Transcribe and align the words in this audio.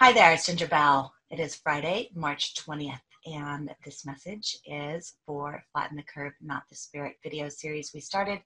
Hi 0.00 0.12
there, 0.12 0.32
it's 0.32 0.46
Ginger 0.46 0.68
Bell. 0.68 1.12
It 1.28 1.40
is 1.40 1.56
Friday, 1.56 2.10
March 2.14 2.54
20th, 2.54 3.00
and 3.26 3.68
this 3.84 4.06
message 4.06 4.56
is 4.64 5.14
for 5.26 5.60
Flatten 5.72 5.96
the 5.96 6.04
Curve, 6.04 6.34
Not 6.40 6.62
the 6.70 6.76
Spirit 6.76 7.16
video 7.20 7.48
series 7.48 7.90
we 7.92 7.98
started. 7.98 8.38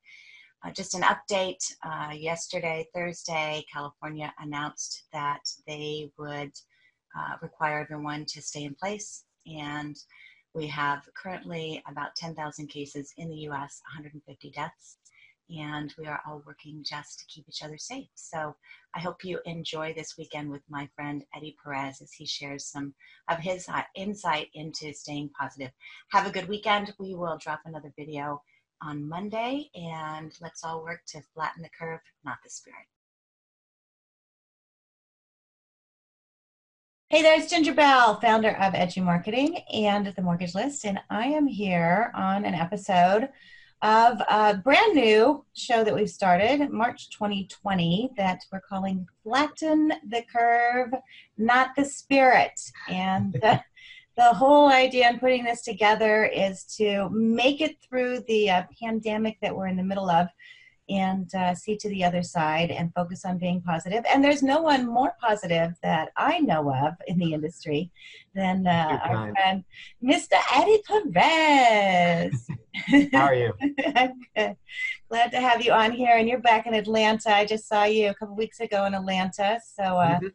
Uh, 0.65 0.71
just 0.71 0.95
an 0.95 1.03
update. 1.03 1.62
Uh, 1.85 2.15
yesterday, 2.15 2.87
Thursday, 2.95 3.67
California 3.71 4.33
announced 4.41 5.03
that 5.12 5.43
they 5.67 6.11
would 6.17 6.53
uh, 7.14 7.36
require 7.43 7.80
everyone 7.80 8.25
to 8.29 8.41
stay 8.41 8.64
in 8.64 8.75
place, 8.75 9.25
and 9.46 9.98
we 10.55 10.66
have 10.69 11.07
currently 11.14 11.82
about 11.87 12.16
10,000 12.16 12.66
cases 12.69 13.12
in 13.19 13.29
the 13.29 13.46
US, 13.50 13.82
150 13.93 14.50
deaths 14.53 14.96
and 15.59 15.93
we 15.98 16.07
are 16.07 16.21
all 16.27 16.43
working 16.46 16.85
just 16.85 17.18
to 17.18 17.27
keep 17.27 17.45
each 17.48 17.62
other 17.62 17.79
safe. 17.79 18.09
So 18.14 18.55
I 18.95 19.00
hope 19.00 19.25
you 19.25 19.41
enjoy 19.45 19.93
this 19.95 20.17
weekend 20.17 20.50
with 20.50 20.62
my 20.68 20.89
friend 20.95 21.25
Eddie 21.35 21.57
Perez 21.62 22.00
as 22.00 22.12
he 22.12 22.27
shares 22.27 22.67
some 22.67 22.95
of 23.29 23.39
his 23.39 23.68
uh, 23.68 23.82
insight 23.95 24.49
into 24.54 24.93
staying 24.93 25.31
positive. 25.39 25.71
Have 26.11 26.26
a 26.26 26.32
good 26.32 26.49
weekend. 26.49 26.95
We 26.99 27.14
will 27.14 27.39
drop 27.39 27.61
another 27.64 27.93
video 27.96 28.43
on 28.82 29.09
Monday, 29.09 29.71
and 29.75 30.32
let's 30.40 30.64
all 30.64 30.82
work 30.82 31.03
to 31.09 31.23
flatten 31.35 31.62
the 31.62 31.71
curve, 31.79 32.00
not 32.25 32.39
the 32.42 32.50
spirit. 32.50 32.87
Hey 37.09 37.20
there, 37.20 37.39
it's 37.39 37.50
Ginger 37.50 37.75
Bell, 37.75 38.19
founder 38.20 38.56
of 38.56 38.73
Edu 38.73 39.05
Marketing 39.05 39.59
and 39.73 40.06
The 40.06 40.23
Mortgage 40.23 40.55
List, 40.55 40.87
and 40.87 40.98
I 41.11 41.27
am 41.27 41.47
here 41.47 42.11
on 42.14 42.47
an 42.47 42.55
episode 42.55 43.28
of 43.83 44.22
a 44.31 44.56
brand 44.56 44.95
new 44.95 45.45
show 45.55 45.83
that 45.83 45.92
we've 45.92 46.09
started 46.09 46.70
March 46.70 47.11
2020 47.11 48.11
that 48.17 48.39
we're 48.53 48.61
calling 48.61 49.06
Flatten 49.25 49.92
the 50.09 50.23
Curve, 50.33 50.92
Not 51.36 51.70
the 51.77 51.84
Spirit. 51.84 52.61
And 52.89 53.33
the, 53.33 53.61
the 54.17 54.33
whole 54.34 54.69
idea 54.69 55.11
in 55.11 55.19
putting 55.19 55.45
this 55.45 55.62
together 55.62 56.27
is 56.27 56.65
to 56.77 57.09
make 57.11 57.61
it 57.61 57.77
through 57.83 58.21
the 58.29 58.51
uh, 58.51 58.62
pandemic 58.81 59.39
that 59.43 59.55
we're 59.55 59.67
in 59.67 59.77
the 59.77 59.83
middle 59.83 60.09
of 60.09 60.28
and 60.88 61.33
uh, 61.34 61.55
see 61.55 61.77
to 61.77 61.88
the 61.88 62.05
other 62.05 62.22
side 62.22 62.70
and 62.70 62.92
focus 62.94 63.25
on 63.25 63.38
being 63.38 63.61
positive. 63.61 64.05
And 64.12 64.22
there's 64.22 64.42
no 64.42 64.61
one 64.62 64.86
more 64.86 65.14
positive 65.20 65.75
that 65.83 66.11
I 66.16 66.41
know 66.41 66.72
of 66.75 66.94
in 67.06 67.19
the 67.19 67.33
industry 67.33 67.91
than 68.34 68.66
uh, 68.66 68.98
our 69.05 69.33
friend, 69.33 69.64
Mr. 70.03 70.34
Eddie 70.53 70.83
Perez. 70.86 72.48
How 73.12 73.27
are 73.27 73.34
you? 73.34 73.53
I'm 73.94 74.12
good. 74.36 74.56
Glad 75.08 75.30
to 75.33 75.41
have 75.41 75.64
you 75.64 75.72
on 75.72 75.92
here. 75.92 76.16
And 76.16 76.28
you're 76.28 76.41
back 76.41 76.66
in 76.66 76.75
Atlanta. 76.75 77.34
I 77.34 77.44
just 77.44 77.69
saw 77.69 77.84
you 77.84 78.10
a 78.10 78.14
couple 78.14 78.34
weeks 78.34 78.60
ago 78.60 78.84
in 78.86 78.94
Atlanta. 78.94 79.60
So, 79.64 79.83
uh, 79.83 80.16
mm-hmm. 80.16 80.27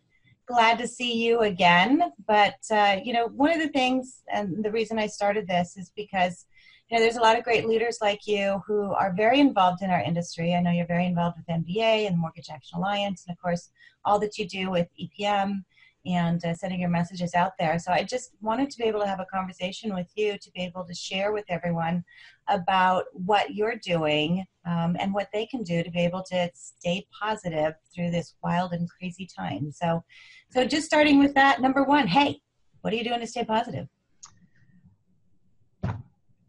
glad 0.47 0.77
to 0.79 0.87
see 0.87 1.13
you 1.13 1.41
again. 1.41 2.13
But, 2.25 2.59
uh, 2.71 2.97
you 3.03 3.13
know, 3.13 3.27
one 3.27 3.51
of 3.51 3.59
the 3.59 3.69
things, 3.69 4.21
and 4.31 4.63
the 4.63 4.71
reason 4.71 4.97
I 4.97 5.07
started 5.07 5.47
this 5.47 5.77
is 5.77 5.91
because 5.95 6.45
you 6.89 6.97
know, 6.97 7.03
there's 7.03 7.17
a 7.17 7.21
lot 7.21 7.37
of 7.37 7.43
great 7.43 7.67
leaders 7.67 7.97
like 8.01 8.25
you 8.25 8.61
who 8.65 8.93
are 8.93 9.13
very 9.13 9.39
involved 9.39 9.81
in 9.81 9.89
our 9.89 10.01
industry. 10.01 10.53
I 10.53 10.61
know 10.61 10.71
you're 10.71 10.87
very 10.87 11.05
involved 11.05 11.37
with 11.37 11.47
MBA 11.47 12.07
and 12.07 12.17
Mortgage 12.17 12.49
Action 12.49 12.77
Alliance, 12.77 13.25
and 13.27 13.35
of 13.35 13.41
course, 13.41 13.69
all 14.05 14.19
that 14.19 14.37
you 14.37 14.47
do 14.47 14.71
with 14.71 14.87
EPM 14.99 15.63
and 16.05 16.43
uh, 16.45 16.53
sending 16.53 16.79
your 16.79 16.89
messages 16.89 17.35
out 17.35 17.51
there. 17.59 17.77
So 17.77 17.91
I 17.91 18.03
just 18.03 18.31
wanted 18.39 18.69
to 18.69 18.77
be 18.77 18.85
able 18.85 19.01
to 19.01 19.07
have 19.07 19.19
a 19.19 19.25
conversation 19.25 19.93
with 19.93 20.07
you 20.15 20.37
to 20.37 20.51
be 20.51 20.61
able 20.61 20.85
to 20.85 20.93
share 20.93 21.33
with 21.33 21.43
everyone 21.49 22.05
about 22.47 23.05
what 23.11 23.53
you're 23.53 23.75
doing 23.83 24.45
um, 24.65 24.95
and 24.99 25.13
what 25.13 25.27
they 25.33 25.45
can 25.45 25.63
do 25.63 25.83
to 25.83 25.91
be 25.91 25.99
able 25.99 26.23
to 26.29 26.49
stay 26.53 27.05
positive 27.19 27.73
through 27.93 28.11
this 28.11 28.35
wild 28.41 28.71
and 28.71 28.89
crazy 28.89 29.27
time. 29.27 29.71
So, 29.73 30.03
so 30.49 30.65
just 30.65 30.85
starting 30.85 31.19
with 31.19 31.33
that, 31.33 31.59
number 31.59 31.83
one, 31.83 32.07
hey, 32.07 32.39
what 32.79 32.93
are 32.93 32.95
you 32.95 33.03
doing 33.03 33.19
to 33.19 33.27
stay 33.27 33.43
positive? 33.43 33.89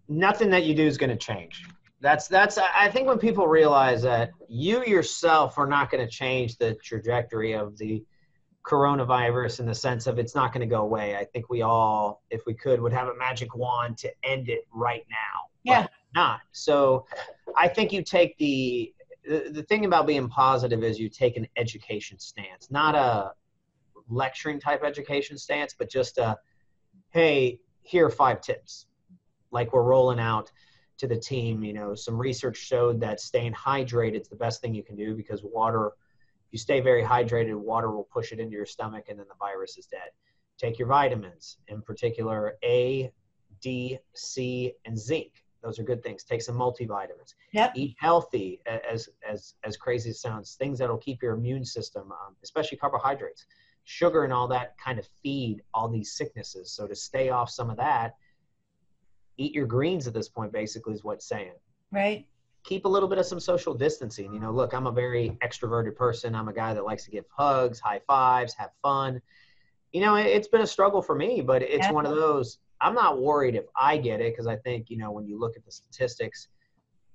Nothing 0.09 0.51
that 0.51 0.65
you 0.65 0.75
do 0.75 0.87
is 0.87 0.97
going 0.97 1.11
to 1.11 1.17
change. 1.17 1.65
That's 2.01 2.29
that's 2.29 2.59
I 2.59 2.89
think 2.91 3.09
when 3.09 3.19
people 3.19 3.49
realize 3.49 4.03
that 4.03 4.31
you 4.49 4.85
yourself 4.85 5.59
are 5.59 5.67
not 5.67 5.91
going 5.91 6.05
to 6.05 6.11
change 6.11 6.57
the 6.57 6.75
trajectory 6.75 7.55
of 7.55 7.77
the 7.77 8.05
coronavirus 8.65 9.61
in 9.61 9.67
the 9.67 9.75
sense 9.75 10.07
of 10.07 10.19
it's 10.19 10.35
not 10.35 10.53
going 10.53 10.61
to 10.61 10.73
go 10.73 10.83
away. 10.83 11.17
I 11.17 11.25
think 11.25 11.49
we 11.49 11.63
all, 11.63 12.23
if 12.31 12.43
we 12.47 12.55
could, 12.55 12.81
would 12.81 12.93
have 12.93 13.09
a 13.09 13.17
magic 13.17 13.57
wand 13.57 13.97
to 13.99 14.13
end 14.23 14.49
it 14.49 14.61
right 14.73 15.05
now. 15.11 15.49
Yeah. 15.65 15.87
not. 16.15 16.41
So 16.53 17.07
I 17.57 17.67
think 17.67 17.93
you 17.93 18.03
take 18.03 18.37
the, 18.39 18.93
the 19.25 19.51
the 19.51 19.63
thing 19.65 19.85
about 19.85 20.07
being 20.07 20.29
positive 20.29 20.85
is 20.85 21.01
you 21.01 21.09
take 21.09 21.37
an 21.37 21.49
education 21.57 22.19
stance, 22.19 22.71
not 22.71 22.95
a 22.95 23.33
lecturing 24.09 24.61
type 24.61 24.85
education 24.85 25.37
stance, 25.37 25.75
but 25.77 25.91
just 25.91 26.19
a 26.19 26.39
hey, 27.11 27.59
here 27.83 28.07
are 28.07 28.11
five 28.11 28.41
tips 28.41 28.87
like 29.51 29.73
we're 29.73 29.83
rolling 29.83 30.21
out 30.21 30.51
to 30.99 31.07
the 31.07 31.17
team. 31.17 31.63
You 31.63 31.73
know, 31.73 31.95
some 31.95 32.19
research 32.19 32.57
showed 32.57 33.01
that 33.01 33.21
staying 33.21 33.55
hydrated 33.55 34.21
is 34.21 34.29
the 34.29 34.37
best 34.37 34.61
thing 34.61 34.75
you 34.75 34.83
can 34.83 34.97
do 34.97 35.15
because 35.15 35.43
water, 35.43 35.87
if 35.87 36.53
you 36.53 36.59
stay 36.59 36.81
very 36.81 37.03
hydrated, 37.03 37.57
water 37.57 37.91
will 37.91 38.09
push 38.13 38.33
it 38.33 38.41
into 38.41 38.53
your 38.53 38.67
stomach 38.67 39.07
and 39.09 39.19
then 39.19 39.27
the 39.29 39.35
virus 39.39 39.79
is 39.79 39.87
dead. 39.87 40.11
Take 40.59 40.79
your 40.79 40.89
vitamins, 40.89 41.59
in 41.69 41.83
particular 41.83 42.55
A, 42.65 43.13
D, 43.61 43.99
C, 44.15 44.73
and 44.85 44.99
zinc. 44.99 45.45
Those 45.63 45.79
are 45.79 45.85
good 45.85 46.03
things. 46.03 46.25
Take 46.25 46.43
some 46.43 46.57
multivitamins. 46.57 47.35
Yep. 47.53 47.73
Eat 47.75 47.97
healthy, 47.99 48.61
as 48.67 49.09
as 49.29 49.55
as 49.65 49.77
crazy 49.77 50.11
as 50.11 50.17
it 50.17 50.19
sounds. 50.21 50.55
Things 50.55 50.79
that'll 50.79 50.99
keep 50.99 51.23
your 51.23 51.35
immune 51.35 51.65
system, 51.65 52.13
um, 52.13 52.37
especially 52.43 52.79
carbohydrates, 52.79 53.47
sugar, 53.85 54.25
and 54.25 54.33
all 54.33 54.49
that 54.49 54.77
kind 54.79 54.99
of 54.99 55.09
feed 55.23 55.63
all 55.75 55.89
these 55.89 56.13
sicknesses. 56.13 56.73
So 56.73 56.87
to 56.87 56.95
stay 56.95 57.31
off 57.31 57.51
some 57.51 57.71
of 57.71 57.77
that, 57.77 58.15
eat 59.39 59.55
your 59.55 59.67
greens 59.67 60.07
at 60.07 60.15
this 60.15 60.29
point 60.29 60.53
basically 60.53 60.95
is 60.95 61.05
what's 61.05 61.27
saying. 61.27 61.55
Right. 61.91 62.27
Keep 62.65 62.85
a 62.85 62.89
little 62.89 63.09
bit 63.09 63.19
of 63.19 63.25
some 63.25 63.41
social 63.41 63.73
distancing. 63.73 64.33
You 64.35 64.41
know 64.41 64.51
look 64.51 64.75
i'm 64.75 64.87
a 64.87 64.93
very 64.93 65.39
extroverted 65.43 65.97
person. 65.97 66.35
I'm 66.35 66.49
a 66.49 66.53
guy 66.53 66.75
that 66.75 66.85
likes 66.85 67.05
to 67.05 67.11
give 67.11 67.25
hugs 67.31 67.81
high 67.81 68.01
fives 68.07 68.55
have 68.55 68.71
fun. 68.83 69.23
You 69.93 70.03
know 70.03 70.17
it's 70.17 70.49
been 70.49 70.61
a 70.61 70.67
struggle 70.67 71.01
for 71.01 71.15
me 71.15 71.41
but 71.41 71.63
it's 71.63 71.87
yeah. 71.87 71.93
one 71.93 72.05
of 72.05 72.15
those 72.15 72.59
i'm 72.81 72.95
not 72.95 73.23
worried 73.23 73.55
if 73.55 73.65
i 73.75 73.97
get 73.97 74.21
it 74.21 74.33
because 74.33 74.47
i 74.47 74.55
think 74.55 74.91
you 74.91 74.99
know 74.99 75.11
when 75.11 75.27
you 75.27 75.41
look 75.41 75.57
at 75.57 75.65
the 75.65 75.73
statistics 75.73 76.49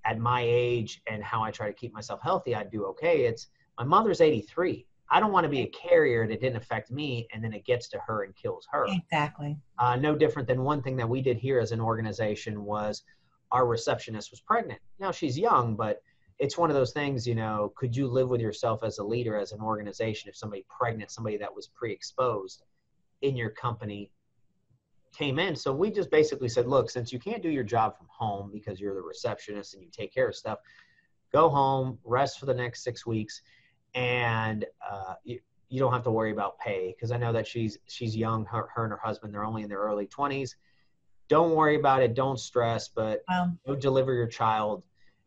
at 0.05 0.17
my 0.17 0.41
age 0.43 1.01
and 1.07 1.23
how 1.23 1.43
i 1.43 1.51
try 1.51 1.67
to 1.67 1.73
keep 1.73 1.93
myself 1.93 2.19
healthy 2.23 2.55
i 2.55 2.63
do 2.63 2.85
okay. 2.85 3.25
It's 3.25 3.47
my 3.77 3.83
mother's 3.83 4.21
83 4.21 4.85
I 5.13 5.19
don't 5.19 5.31
want 5.31 5.43
to 5.43 5.49
be 5.49 5.61
a 5.61 5.67
carrier 5.67 6.27
that 6.27 6.41
didn't 6.41 6.55
affect 6.55 6.89
me 6.89 7.27
and 7.31 7.43
then 7.43 7.53
it 7.53 7.65
gets 7.65 7.87
to 7.89 7.99
her 7.99 8.23
and 8.23 8.35
kills 8.35 8.67
her. 8.71 8.87
Exactly. 8.87 9.55
Uh, 9.77 9.95
no 9.95 10.15
different 10.15 10.47
than 10.47 10.63
one 10.63 10.81
thing 10.81 10.95
that 10.97 11.07
we 11.07 11.21
did 11.21 11.37
here 11.37 11.59
as 11.59 11.71
an 11.71 11.79
organization 11.79 12.65
was 12.65 13.03
our 13.51 13.67
receptionist 13.67 14.31
was 14.31 14.41
pregnant. 14.41 14.79
Now 14.99 15.11
she's 15.11 15.37
young, 15.37 15.75
but 15.75 16.01
it's 16.39 16.57
one 16.57 16.71
of 16.71 16.75
those 16.75 16.93
things, 16.93 17.27
you 17.27 17.35
know, 17.35 17.71
could 17.77 17.95
you 17.95 18.07
live 18.07 18.27
with 18.27 18.41
yourself 18.41 18.83
as 18.83 18.97
a 18.97 19.03
leader, 19.03 19.37
as 19.37 19.51
an 19.51 19.61
organization, 19.61 20.29
if 20.29 20.35
somebody 20.35 20.65
pregnant, 20.67 21.11
somebody 21.11 21.37
that 21.37 21.53
was 21.53 21.67
pre 21.67 21.93
exposed 21.93 22.63
in 23.21 23.37
your 23.37 23.51
company 23.51 24.09
came 25.15 25.37
in? 25.37 25.55
So 25.55 25.71
we 25.71 25.91
just 25.91 26.09
basically 26.09 26.49
said, 26.49 26.65
look, 26.65 26.89
since 26.89 27.13
you 27.13 27.19
can't 27.19 27.43
do 27.43 27.49
your 27.51 27.63
job 27.63 27.95
from 27.95 28.07
home 28.09 28.49
because 28.51 28.79
you're 28.79 28.95
the 28.95 29.01
receptionist 29.03 29.75
and 29.75 29.83
you 29.83 29.89
take 29.91 30.11
care 30.11 30.27
of 30.27 30.35
stuff, 30.35 30.57
go 31.31 31.49
home, 31.49 31.99
rest 32.03 32.39
for 32.39 32.47
the 32.47 32.53
next 32.55 32.83
six 32.83 33.05
weeks 33.05 33.43
and 33.95 34.65
uh, 34.89 35.15
you, 35.23 35.39
you 35.69 35.79
don't 35.79 35.93
have 35.93 36.03
to 36.03 36.11
worry 36.11 36.31
about 36.31 36.59
pay 36.59 36.93
because 36.95 37.11
I 37.11 37.17
know 37.17 37.33
that 37.33 37.47
she's 37.47 37.77
she's 37.87 38.15
young. 38.15 38.45
Her, 38.45 38.67
her 38.75 38.83
and 38.83 38.91
her 38.91 38.99
husband 39.01 39.33
they're 39.33 39.43
only 39.43 39.63
in 39.63 39.69
their 39.69 39.79
early 39.79 40.05
twenties. 40.05 40.55
Don't 41.29 41.55
worry 41.55 41.75
about 41.75 42.03
it. 42.03 42.13
Don't 42.13 42.39
stress, 42.39 42.89
but 42.89 43.23
um, 43.33 43.57
go 43.65 43.75
deliver 43.75 44.13
your 44.13 44.27
child 44.27 44.83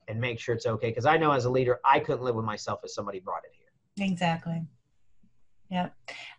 and 0.09 0.21
make 0.21 0.38
sure 0.38 0.54
it's 0.54 0.66
okay. 0.66 0.88
Because 0.88 1.06
I 1.06 1.16
know 1.16 1.32
as 1.32 1.47
a 1.47 1.50
leader, 1.50 1.81
I 1.84 1.99
couldn't 1.99 2.22
live 2.22 2.37
with 2.37 2.44
myself 2.44 2.81
if 2.84 2.91
somebody 2.91 3.19
brought 3.19 3.43
it 3.44 3.53
here. 3.56 4.06
Exactly. 4.06 4.62
Yeah, 5.71 5.88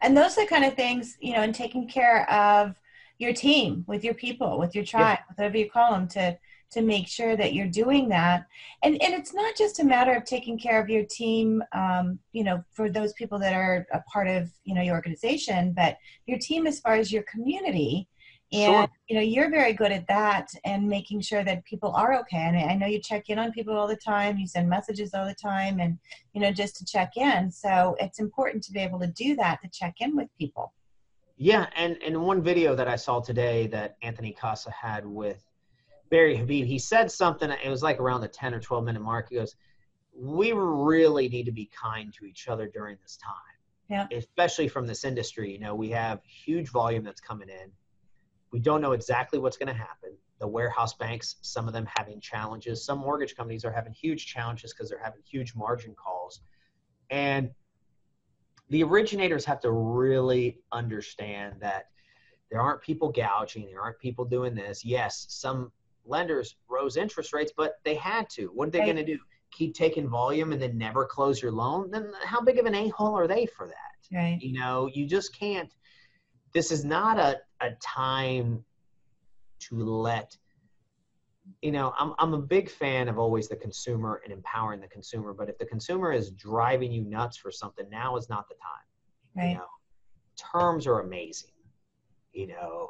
and 0.01 0.15
those 0.15 0.37
are 0.37 0.45
the 0.45 0.49
kind 0.49 0.63
of 0.63 0.75
things 0.75 1.17
you 1.19 1.33
know, 1.33 1.41
and 1.41 1.53
taking 1.53 1.87
care 1.87 2.29
of 2.31 2.79
your 3.17 3.33
team, 3.33 3.83
with 3.87 4.03
your 4.03 4.13
people, 4.13 4.57
with 4.57 4.73
your 4.73 4.85
tribe, 4.85 5.19
yeah. 5.19 5.33
whatever 5.35 5.57
you 5.57 5.69
call 5.69 5.91
them, 5.91 6.07
to 6.09 6.37
to 6.71 6.81
make 6.81 7.07
sure 7.07 7.35
that 7.37 7.53
you're 7.53 7.67
doing 7.67 8.09
that. 8.09 8.45
And 8.83 9.01
and 9.01 9.13
it's 9.13 9.33
not 9.33 9.55
just 9.55 9.79
a 9.79 9.85
matter 9.85 10.13
of 10.13 10.25
taking 10.25 10.57
care 10.57 10.81
of 10.81 10.89
your 10.89 11.03
team 11.03 11.63
um, 11.73 12.19
you 12.33 12.43
know 12.43 12.63
for 12.71 12.89
those 12.89 13.13
people 13.13 13.39
that 13.39 13.53
are 13.53 13.87
a 13.93 14.01
part 14.01 14.27
of 14.27 14.49
you 14.63 14.75
know 14.75 14.81
your 14.81 14.95
organization 14.95 15.73
but 15.73 15.97
your 16.25 16.39
team 16.39 16.67
as 16.67 16.79
far 16.79 16.95
as 16.95 17.11
your 17.11 17.23
community. 17.23 18.07
And 18.53 18.73
sure. 18.73 18.87
you 19.09 19.15
know 19.15 19.21
you're 19.21 19.49
very 19.49 19.73
good 19.73 19.91
at 19.91 20.07
that 20.07 20.47
and 20.63 20.87
making 20.87 21.19
sure 21.19 21.43
that 21.43 21.65
people 21.65 21.91
are 21.93 22.17
okay. 22.19 22.37
And 22.37 22.57
i 22.57 22.75
know 22.75 22.87
you 22.87 23.01
check 23.01 23.29
in 23.29 23.39
on 23.39 23.51
people 23.51 23.75
all 23.75 23.87
the 23.87 23.97
time. 23.97 24.37
You 24.37 24.47
send 24.47 24.69
messages 24.69 25.13
all 25.13 25.25
the 25.25 25.35
time 25.35 25.79
and 25.79 25.97
you 26.33 26.41
know 26.41 26.51
just 26.51 26.77
to 26.77 26.85
check 26.85 27.17
in. 27.17 27.51
So 27.51 27.95
it's 27.99 28.19
important 28.19 28.63
to 28.65 28.71
be 28.71 28.79
able 28.79 28.99
to 28.99 29.07
do 29.07 29.35
that 29.35 29.61
to 29.63 29.69
check 29.69 29.95
in 29.99 30.15
with 30.15 30.29
people. 30.37 30.73
Yeah. 31.37 31.67
And 31.75 31.97
and 32.03 32.21
one 32.21 32.41
video 32.41 32.73
that 32.75 32.87
i 32.87 32.95
saw 32.95 33.19
today 33.19 33.67
that 33.67 33.97
anthony 34.01 34.31
casa 34.31 34.71
had 34.71 35.05
with 35.05 35.46
Barry 36.09 36.37
Habib, 36.37 36.65
he 36.65 36.79
said 36.79 37.11
something, 37.11 37.49
it 37.49 37.69
was 37.69 37.83
like 37.83 37.99
around 37.99 38.21
the 38.21 38.27
10 38.27 38.53
or 38.53 38.59
12 38.59 38.83
minute 38.83 39.01
mark. 39.01 39.29
He 39.29 39.35
goes, 39.35 39.55
We 40.13 40.53
really 40.53 41.29
need 41.29 41.45
to 41.45 41.51
be 41.51 41.69
kind 41.73 42.13
to 42.13 42.25
each 42.25 42.47
other 42.47 42.67
during 42.67 42.97
this 43.01 43.17
time. 43.17 43.33
Yeah. 43.89 44.07
Especially 44.17 44.67
from 44.67 44.85
this 44.85 45.03
industry, 45.03 45.51
you 45.51 45.59
know, 45.59 45.73
we 45.73 45.89
have 45.91 46.19
huge 46.25 46.69
volume 46.69 47.03
that's 47.03 47.21
coming 47.21 47.49
in. 47.49 47.71
We 48.51 48.59
don't 48.59 48.81
know 48.81 48.91
exactly 48.91 49.39
what's 49.39 49.57
going 49.57 49.67
to 49.67 49.73
happen. 49.73 50.11
The 50.39 50.47
warehouse 50.47 50.93
banks, 50.93 51.37
some 51.41 51.67
of 51.67 51.73
them 51.73 51.87
having 51.97 52.19
challenges. 52.19 52.83
Some 52.83 52.99
mortgage 52.99 53.35
companies 53.35 53.65
are 53.65 53.71
having 53.71 53.93
huge 53.93 54.25
challenges 54.27 54.73
because 54.73 54.89
they're 54.89 55.03
having 55.03 55.21
huge 55.25 55.55
margin 55.55 55.95
calls. 55.95 56.41
And 57.09 57.51
the 58.69 58.83
originators 58.83 59.45
have 59.45 59.61
to 59.61 59.71
really 59.71 60.59
understand 60.71 61.55
that 61.61 61.87
there 62.51 62.61
aren't 62.61 62.81
people 62.81 63.11
gouging, 63.11 63.67
there 63.67 63.81
aren't 63.81 63.99
people 63.99 64.25
doing 64.25 64.55
this. 64.55 64.85
Yes, 64.85 65.25
some 65.29 65.71
lenders 66.07 66.55
rose 66.69 66.97
interest 66.97 67.33
rates, 67.33 67.51
but 67.55 67.75
they 67.83 67.95
had 67.95 68.29
to. 68.31 68.47
What 68.47 68.67
are 68.67 68.71
they 68.71 68.79
right. 68.79 68.85
going 68.85 68.97
to 68.97 69.05
do? 69.05 69.19
Keep 69.51 69.75
taking 69.75 70.09
volume 70.09 70.51
and 70.51 70.61
then 70.61 70.77
never 70.77 71.05
close 71.05 71.41
your 71.41 71.51
loan? 71.51 71.89
Then 71.89 72.11
how 72.23 72.41
big 72.41 72.59
of 72.59 72.65
an 72.65 72.75
a 72.75 72.89
hole 72.89 73.17
are 73.17 73.27
they 73.27 73.45
for 73.45 73.67
that? 73.67 74.15
Right. 74.15 74.37
You 74.41 74.59
know, 74.59 74.89
you 74.93 75.05
just 75.05 75.37
can't. 75.37 75.73
This 76.53 76.71
is 76.71 76.83
not 76.83 77.17
a, 77.17 77.39
a 77.61 77.71
time 77.81 78.63
to 79.59 79.83
let 79.83 80.37
you 81.61 81.71
know, 81.71 81.93
I'm 81.97 82.13
I'm 82.19 82.33
a 82.33 82.41
big 82.41 82.69
fan 82.69 83.07
of 83.07 83.17
always 83.17 83.47
the 83.47 83.55
consumer 83.55 84.21
and 84.23 84.33
empowering 84.33 84.81
the 84.81 84.87
consumer. 84.87 85.33
But 85.33 85.49
if 85.49 85.57
the 85.57 85.65
consumer 85.65 86.11
is 86.11 86.31
driving 86.31 86.91
you 86.91 87.03
nuts 87.03 87.37
for 87.37 87.51
something, 87.51 87.89
now 87.89 88.17
is 88.17 88.29
not 88.29 88.47
the 88.49 88.55
time. 88.55 89.43
Right. 89.43 89.51
You 89.51 89.57
know, 89.57 89.67
terms 90.35 90.87
are 90.87 90.99
amazing. 90.99 91.51
You 92.33 92.47
know, 92.47 92.89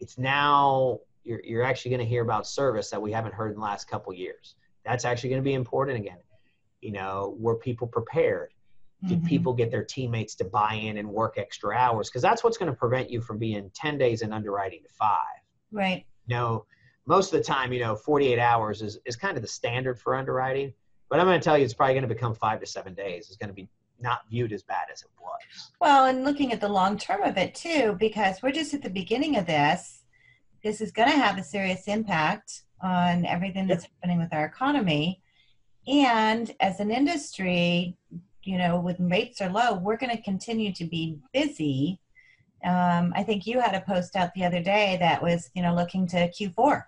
it's 0.00 0.18
now 0.18 1.00
you're 1.24 1.40
you're 1.44 1.62
actually 1.62 1.90
going 1.90 2.00
to 2.00 2.06
hear 2.06 2.22
about 2.22 2.46
service 2.46 2.90
that 2.90 3.00
we 3.00 3.12
haven't 3.12 3.34
heard 3.34 3.52
in 3.52 3.56
the 3.56 3.62
last 3.62 3.88
couple 3.88 4.12
years. 4.12 4.56
That's 4.84 5.04
actually 5.04 5.30
going 5.30 5.42
to 5.42 5.44
be 5.44 5.54
important 5.54 5.98
again. 5.98 6.18
You 6.80 6.92
know, 6.92 7.36
were 7.38 7.56
people 7.56 7.86
prepared? 7.86 8.52
Did 9.06 9.18
mm-hmm. 9.18 9.26
people 9.26 9.52
get 9.52 9.70
their 9.70 9.84
teammates 9.84 10.36
to 10.36 10.44
buy 10.44 10.74
in 10.74 10.96
and 10.96 11.08
work 11.08 11.34
extra 11.36 11.76
hours? 11.76 12.08
Because 12.08 12.22
that's 12.22 12.44
what's 12.44 12.56
going 12.56 12.70
to 12.70 12.76
prevent 12.76 13.10
you 13.10 13.20
from 13.20 13.38
being 13.38 13.70
10 13.74 13.98
days 13.98 14.22
in 14.22 14.32
underwriting 14.32 14.80
to 14.84 14.88
five. 14.94 15.18
Right. 15.72 16.04
You 16.26 16.36
know, 16.36 16.66
most 17.06 17.32
of 17.32 17.38
the 17.40 17.44
time, 17.44 17.72
you 17.72 17.80
know, 17.80 17.96
48 17.96 18.38
hours 18.38 18.80
is, 18.80 18.98
is 19.04 19.16
kind 19.16 19.36
of 19.36 19.42
the 19.42 19.48
standard 19.48 19.98
for 19.98 20.14
underwriting. 20.14 20.72
But 21.08 21.18
I'm 21.18 21.26
going 21.26 21.40
to 21.40 21.44
tell 21.44 21.58
you, 21.58 21.64
it's 21.64 21.74
probably 21.74 21.94
going 21.94 22.08
to 22.08 22.14
become 22.14 22.34
five 22.34 22.60
to 22.60 22.66
seven 22.66 22.94
days. 22.94 23.26
It's 23.26 23.36
going 23.36 23.48
to 23.48 23.54
be 23.54 23.68
not 24.00 24.20
viewed 24.30 24.52
as 24.52 24.62
bad 24.62 24.86
as 24.92 25.02
it 25.02 25.10
was. 25.20 25.72
Well, 25.80 26.06
and 26.06 26.24
looking 26.24 26.52
at 26.52 26.60
the 26.60 26.68
long 26.68 26.96
term 26.96 27.22
of 27.22 27.36
it 27.36 27.54
too, 27.54 27.96
because 27.98 28.40
we're 28.40 28.52
just 28.52 28.72
at 28.72 28.82
the 28.82 28.90
beginning 28.90 29.36
of 29.36 29.46
this. 29.46 30.01
This 30.62 30.80
is 30.80 30.92
going 30.92 31.10
to 31.10 31.16
have 31.16 31.38
a 31.38 31.42
serious 31.42 31.88
impact 31.88 32.62
on 32.80 33.24
everything 33.26 33.66
that's 33.66 33.84
yep. 33.84 33.90
happening 34.00 34.18
with 34.18 34.32
our 34.32 34.44
economy. 34.44 35.20
And 35.86 36.54
as 36.60 36.80
an 36.80 36.90
industry, 36.90 37.96
you 38.44 38.58
know, 38.58 38.80
when 38.80 39.08
rates 39.08 39.40
are 39.40 39.50
low, 39.50 39.74
we're 39.74 39.96
going 39.96 40.16
to 40.16 40.22
continue 40.22 40.72
to 40.72 40.84
be 40.84 41.18
busy. 41.32 42.00
Um, 42.64 43.12
I 43.16 43.22
think 43.22 43.46
you 43.46 43.60
had 43.60 43.74
a 43.74 43.80
post 43.80 44.14
out 44.16 44.30
the 44.34 44.44
other 44.44 44.62
day 44.62 44.96
that 45.00 45.22
was, 45.22 45.50
you 45.54 45.62
know, 45.62 45.74
looking 45.74 46.06
to 46.08 46.30
Q4 46.30 46.84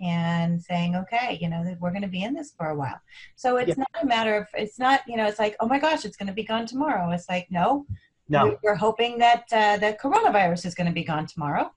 and 0.00 0.62
saying, 0.62 0.94
okay, 0.94 1.38
you 1.40 1.48
know, 1.48 1.76
we're 1.80 1.90
going 1.90 2.02
to 2.02 2.08
be 2.08 2.22
in 2.22 2.34
this 2.34 2.52
for 2.56 2.68
a 2.68 2.76
while. 2.76 3.00
So 3.34 3.56
it's 3.56 3.70
yeah. 3.70 3.74
not 3.78 4.02
a 4.02 4.06
matter 4.06 4.36
of, 4.36 4.46
it's 4.54 4.78
not, 4.78 5.00
you 5.08 5.16
know, 5.16 5.26
it's 5.26 5.40
like, 5.40 5.56
oh 5.60 5.66
my 5.66 5.80
gosh, 5.80 6.04
it's 6.04 6.16
going 6.16 6.28
to 6.28 6.32
be 6.32 6.44
gone 6.44 6.66
tomorrow. 6.66 7.10
It's 7.10 7.28
like, 7.28 7.48
no, 7.50 7.84
no, 8.28 8.56
we're 8.62 8.76
hoping 8.76 9.18
that 9.18 9.44
uh, 9.52 9.78
the 9.78 9.96
coronavirus 10.00 10.66
is 10.66 10.74
going 10.74 10.86
to 10.86 10.92
be 10.92 11.04
gone 11.04 11.26
tomorrow. 11.26 11.72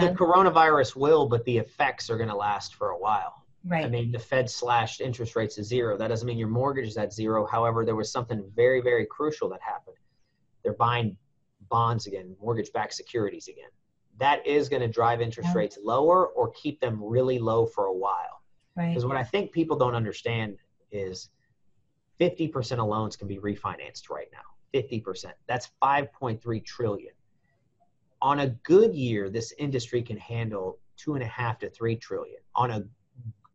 The 0.00 0.14
coronavirus 0.14 0.96
will, 0.96 1.28
but 1.28 1.44
the 1.44 1.58
effects 1.58 2.10
are 2.10 2.16
going 2.16 2.28
to 2.28 2.36
last 2.36 2.74
for 2.74 2.90
a 2.90 2.98
while. 2.98 3.44
Right. 3.64 3.84
I 3.84 3.88
mean, 3.88 4.10
the 4.12 4.18
Fed 4.18 4.50
slashed 4.50 5.00
interest 5.00 5.36
rates 5.36 5.54
to 5.54 5.64
zero. 5.64 5.96
That 5.96 6.08
doesn't 6.08 6.26
mean 6.26 6.38
your 6.38 6.48
mortgage 6.48 6.88
is 6.88 6.96
at 6.96 7.12
zero. 7.12 7.46
However, 7.46 7.84
there 7.84 7.96
was 7.96 8.10
something 8.10 8.42
very, 8.54 8.80
very 8.80 9.06
crucial 9.06 9.48
that 9.50 9.60
happened. 9.62 9.96
They're 10.62 10.74
buying 10.74 11.16
bonds 11.70 12.06
again, 12.06 12.34
mortgage 12.40 12.72
backed 12.72 12.94
securities 12.94 13.48
again 13.48 13.70
that 14.18 14.46
is 14.46 14.68
going 14.68 14.82
to 14.82 14.88
drive 14.88 15.20
interest 15.20 15.50
yeah. 15.52 15.58
rates 15.58 15.78
lower 15.82 16.28
or 16.28 16.50
keep 16.52 16.80
them 16.80 17.02
really 17.02 17.38
low 17.38 17.66
for 17.66 17.86
a 17.86 17.92
while. 17.92 18.42
Right. 18.76 18.88
Because 18.88 19.04
right. 19.04 19.10
what 19.10 19.18
I 19.18 19.24
think 19.24 19.52
people 19.52 19.76
don't 19.76 19.94
understand 19.94 20.58
is 20.90 21.30
50% 22.20 22.72
of 22.78 22.86
loans 22.86 23.16
can 23.16 23.28
be 23.28 23.38
refinanced 23.38 24.10
right 24.10 24.28
now. 24.32 24.38
50%. 24.74 25.32
That's 25.46 25.70
5.3 25.82 26.64
trillion. 26.64 27.12
On 28.22 28.40
a 28.40 28.48
good 28.48 28.94
year, 28.94 29.28
this 29.28 29.52
industry 29.58 30.00
can 30.00 30.16
handle 30.16 30.78
two 30.96 31.14
and 31.14 31.22
a 31.22 31.26
half 31.26 31.58
to 31.58 31.68
three 31.68 31.96
trillion. 31.96 32.40
On 32.54 32.70
a 32.70 32.82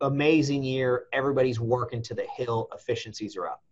amazing 0.00 0.62
year, 0.62 1.06
everybody's 1.12 1.58
working 1.58 2.02
to 2.02 2.14
the 2.14 2.26
hill, 2.36 2.68
efficiencies 2.72 3.36
are 3.36 3.48
up. 3.48 3.64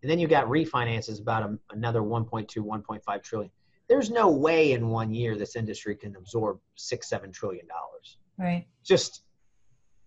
And 0.00 0.10
then 0.10 0.18
you've 0.18 0.30
got 0.30 0.46
refinances 0.46 1.20
about 1.20 1.42
a, 1.42 1.58
another 1.70 2.00
1.2, 2.00 2.46
1.5 2.56 3.22
trillion 3.22 3.50
there's 3.88 4.10
no 4.10 4.30
way 4.30 4.72
in 4.72 4.88
one 4.88 5.12
year 5.12 5.36
this 5.36 5.56
industry 5.56 5.94
can 5.94 6.16
absorb 6.16 6.58
six, 6.74 7.08
seven 7.08 7.30
trillion 7.32 7.66
dollars. 7.66 8.18
Right. 8.38 8.66
Just 8.82 9.22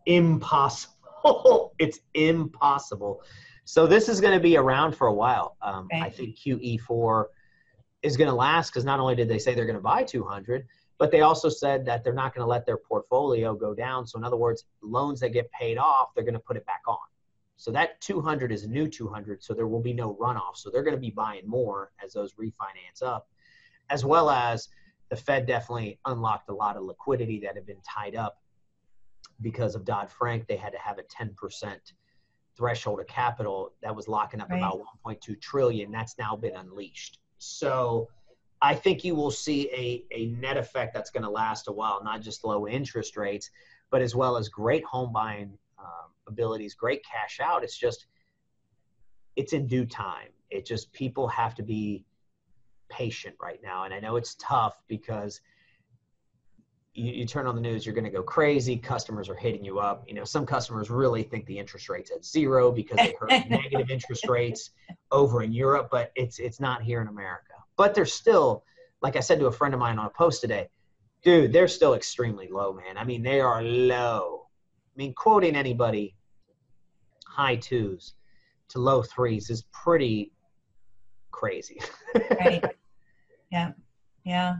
impossible. 0.06 1.74
it's 1.80 2.00
impossible. 2.14 3.22
So 3.66 3.86
this 3.86 4.10
is 4.10 4.22
going 4.22 4.34
to 4.34 4.40
be 4.40 4.58
around 4.58 4.96
for 4.96 5.08
a 5.08 5.14
while. 5.14 5.58
Um, 5.62 5.88
right. 5.92 6.04
I 6.04 6.10
think 6.10 6.38
QE4 6.38 7.26
is 8.04 8.18
going 8.18 8.30
to 8.30 8.36
last 8.36 8.72
because 8.72 8.86
not 8.86 9.00
only 9.00 9.16
did 9.16 9.28
they 9.28 9.40
say 9.40 9.54
they're 9.54 9.66
going 9.66 9.76
to 9.76 9.82
buy 9.82 10.04
200, 10.04 10.68
but 10.98 11.12
they 11.12 11.22
also 11.22 11.50
said 11.50 11.86
that 11.86 12.04
they're 12.04 12.14
not 12.14 12.34
going 12.34 12.44
to 12.44 12.50
let 12.50 12.66
their 12.66 12.78
portfolio 12.78 13.54
go 13.54 13.74
down. 13.74 14.06
So 14.08 14.18
in 14.18 14.24
other 14.24 14.38
words, 14.38 14.66
loans 14.82 15.20
that 15.20 15.30
get 15.30 15.52
paid 15.52 15.78
off, 15.78 16.14
they're 16.16 16.24
going 16.24 16.34
to 16.34 16.40
put 16.40 16.58
it 16.58 16.66
back 16.66 16.82
on. 16.88 16.98
So 17.56 17.72
that 17.72 18.00
200 18.02 18.52
is 18.52 18.64
a 18.64 18.68
new 18.68 18.88
200. 18.88 19.44
So 19.44 19.54
there 19.54 19.68
will 19.68 19.82
be 19.82 19.94
no 19.94 20.16
runoff. 20.16 20.56
So 20.56 20.70
they're 20.70 20.84
going 20.84 20.96
to 20.96 21.02
be 21.02 21.10
buying 21.10 21.48
more 21.48 21.92
as 22.04 22.14
those 22.14 22.34
refinance 22.34 23.02
up 23.04 23.28
as 23.90 24.06
well 24.06 24.30
as 24.30 24.70
the 25.10 25.16
Fed 25.16 25.46
definitely 25.46 26.00
unlocked 26.06 26.50
a 26.50 26.54
lot 26.54 26.76
of 26.76 26.84
liquidity 26.84 27.40
that 27.40 27.56
had 27.56 27.66
been 27.66 27.82
tied 27.82 28.16
up 28.16 28.42
because 29.42 29.76
of 29.76 29.86
Dodd 29.86 30.10
Frank. 30.10 30.48
They 30.48 30.58
had 30.58 30.74
to 30.74 30.80
have 30.80 30.98
a 31.00 31.04
10% 31.04 31.76
threshold 32.58 33.00
of 33.00 33.08
capital 33.08 33.74
that 33.82 33.96
was 33.96 34.08
locking 34.08 34.42
up 34.42 34.50
right. 34.50 34.58
about 34.58 34.82
1.2 35.06 35.40
trillion. 35.40 35.92
That's 35.92 36.18
now 36.18 36.36
been 36.36 36.56
unleashed. 36.56 37.20
So 37.38 38.10
I 38.62 38.76
think 38.76 39.04
you 39.04 39.16
will 39.16 39.32
see 39.32 39.70
a, 39.72 40.04
a 40.12 40.28
net 40.28 40.58
effect 40.58 40.94
that's 40.94 41.10
going 41.10 41.24
to 41.24 41.30
last 41.30 41.68
a 41.68 41.72
while, 41.72 42.04
not 42.04 42.22
just 42.22 42.44
low 42.44 42.68
interest 42.68 43.18
rates, 43.18 43.52
but 43.92 44.02
as 44.02 44.16
well 44.16 44.38
as 44.38 44.50
great 44.50 44.84
home 44.84 45.14
buying 45.14 45.58
um, 45.80 46.12
abilities, 46.28 46.74
great 46.74 47.06
cash 47.06 47.40
out. 47.42 47.64
It's 47.64 47.78
just, 47.78 48.08
it's 49.36 49.54
in 49.54 49.68
due 49.68 49.86
time. 49.86 50.30
It 50.50 50.66
just, 50.66 50.92
people 50.94 51.28
have 51.28 51.54
to 51.56 51.64
be 51.64 52.06
patient 52.90 53.36
right 53.42 53.60
now. 53.62 53.84
And 53.84 53.94
I 53.94 54.00
know 54.00 54.16
it's 54.16 54.36
tough 54.40 54.82
because 54.88 55.42
you, 56.98 57.14
you 57.14 57.26
turn 57.26 57.46
on 57.46 57.56
the 57.56 57.62
news, 57.62 57.86
you're 57.86 57.96
going 57.96 58.04
to 58.04 58.10
go 58.10 58.24
crazy. 58.24 58.76
Customers 58.76 59.30
are 59.30 59.36
hitting 59.36 59.64
you 59.64 59.80
up. 59.80 60.04
You 60.08 60.16
know, 60.16 60.24
some 60.24 60.46
customers 60.46 60.90
really 60.90 61.24
think 61.24 61.46
the 61.46 61.58
interest 61.58 61.90
rate's 61.90 62.12
at 62.12 62.26
zero 62.26 62.72
because 62.72 62.98
they 62.98 63.16
heard 63.20 63.30
negative 63.50 63.90
interest 63.90 64.28
rates 64.28 64.72
over 65.12 65.44
in 65.44 65.54
Europe, 65.54 65.90
but 65.92 66.12
it's 66.16 66.40
it's 66.40 66.60
not 66.60 66.82
here 66.82 67.02
in 67.02 67.08
America. 67.08 67.54
But 67.76 67.94
they're 67.94 68.06
still, 68.06 68.64
like 69.02 69.16
I 69.16 69.20
said 69.20 69.40
to 69.40 69.46
a 69.46 69.52
friend 69.52 69.74
of 69.74 69.80
mine 69.80 70.00
on 70.00 70.08
a 70.08 70.10
post 70.10 70.42
today, 70.42 70.70
dude, 71.24 71.54
they're 71.54 71.68
still 71.68 71.94
extremely 71.94 72.48
low, 72.50 72.74
man. 72.74 72.98
I 72.98 73.04
mean, 73.04 73.22
they 73.22 73.40
are 73.40 73.62
low. 73.62 74.48
I 74.48 74.98
mean, 74.98 75.14
quoting 75.14 75.56
anybody, 75.56 76.16
high 77.28 77.58
twos 77.58 78.16
to 78.70 78.80
low 78.80 79.04
threes 79.04 79.50
is 79.52 79.64
pretty 79.72 80.32
crazy. 81.32 81.80
right. 82.40 82.66
Yeah. 83.52 83.72
Yeah. 84.26 84.56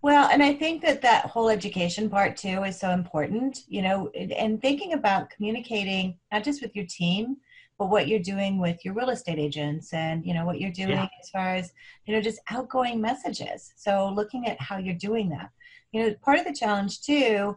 Well, 0.00 0.28
and 0.30 0.42
I 0.42 0.54
think 0.54 0.82
that 0.82 1.02
that 1.02 1.26
whole 1.26 1.48
education 1.48 2.08
part 2.08 2.36
too 2.36 2.62
is 2.62 2.78
so 2.78 2.90
important, 2.90 3.64
you 3.66 3.82
know, 3.82 4.08
and 4.10 4.60
thinking 4.62 4.92
about 4.92 5.30
communicating 5.30 6.16
not 6.30 6.44
just 6.44 6.62
with 6.62 6.76
your 6.76 6.86
team, 6.86 7.38
but 7.78 7.90
what 7.90 8.08
you're 8.08 8.18
doing 8.20 8.58
with 8.58 8.84
your 8.84 8.94
real 8.94 9.10
estate 9.10 9.38
agents 9.38 9.92
and, 9.92 10.24
you 10.24 10.34
know, 10.34 10.44
what 10.44 10.60
you're 10.60 10.70
doing 10.70 10.90
yeah. 10.90 11.08
as 11.20 11.30
far 11.30 11.54
as, 11.54 11.72
you 12.06 12.14
know, 12.14 12.20
just 12.20 12.40
outgoing 12.50 13.00
messages. 13.00 13.72
So 13.76 14.12
looking 14.14 14.46
at 14.46 14.60
how 14.60 14.78
you're 14.78 14.94
doing 14.94 15.28
that. 15.30 15.50
You 15.92 16.02
know, 16.02 16.14
part 16.22 16.38
of 16.38 16.44
the 16.44 16.52
challenge 16.52 17.00
too, 17.02 17.56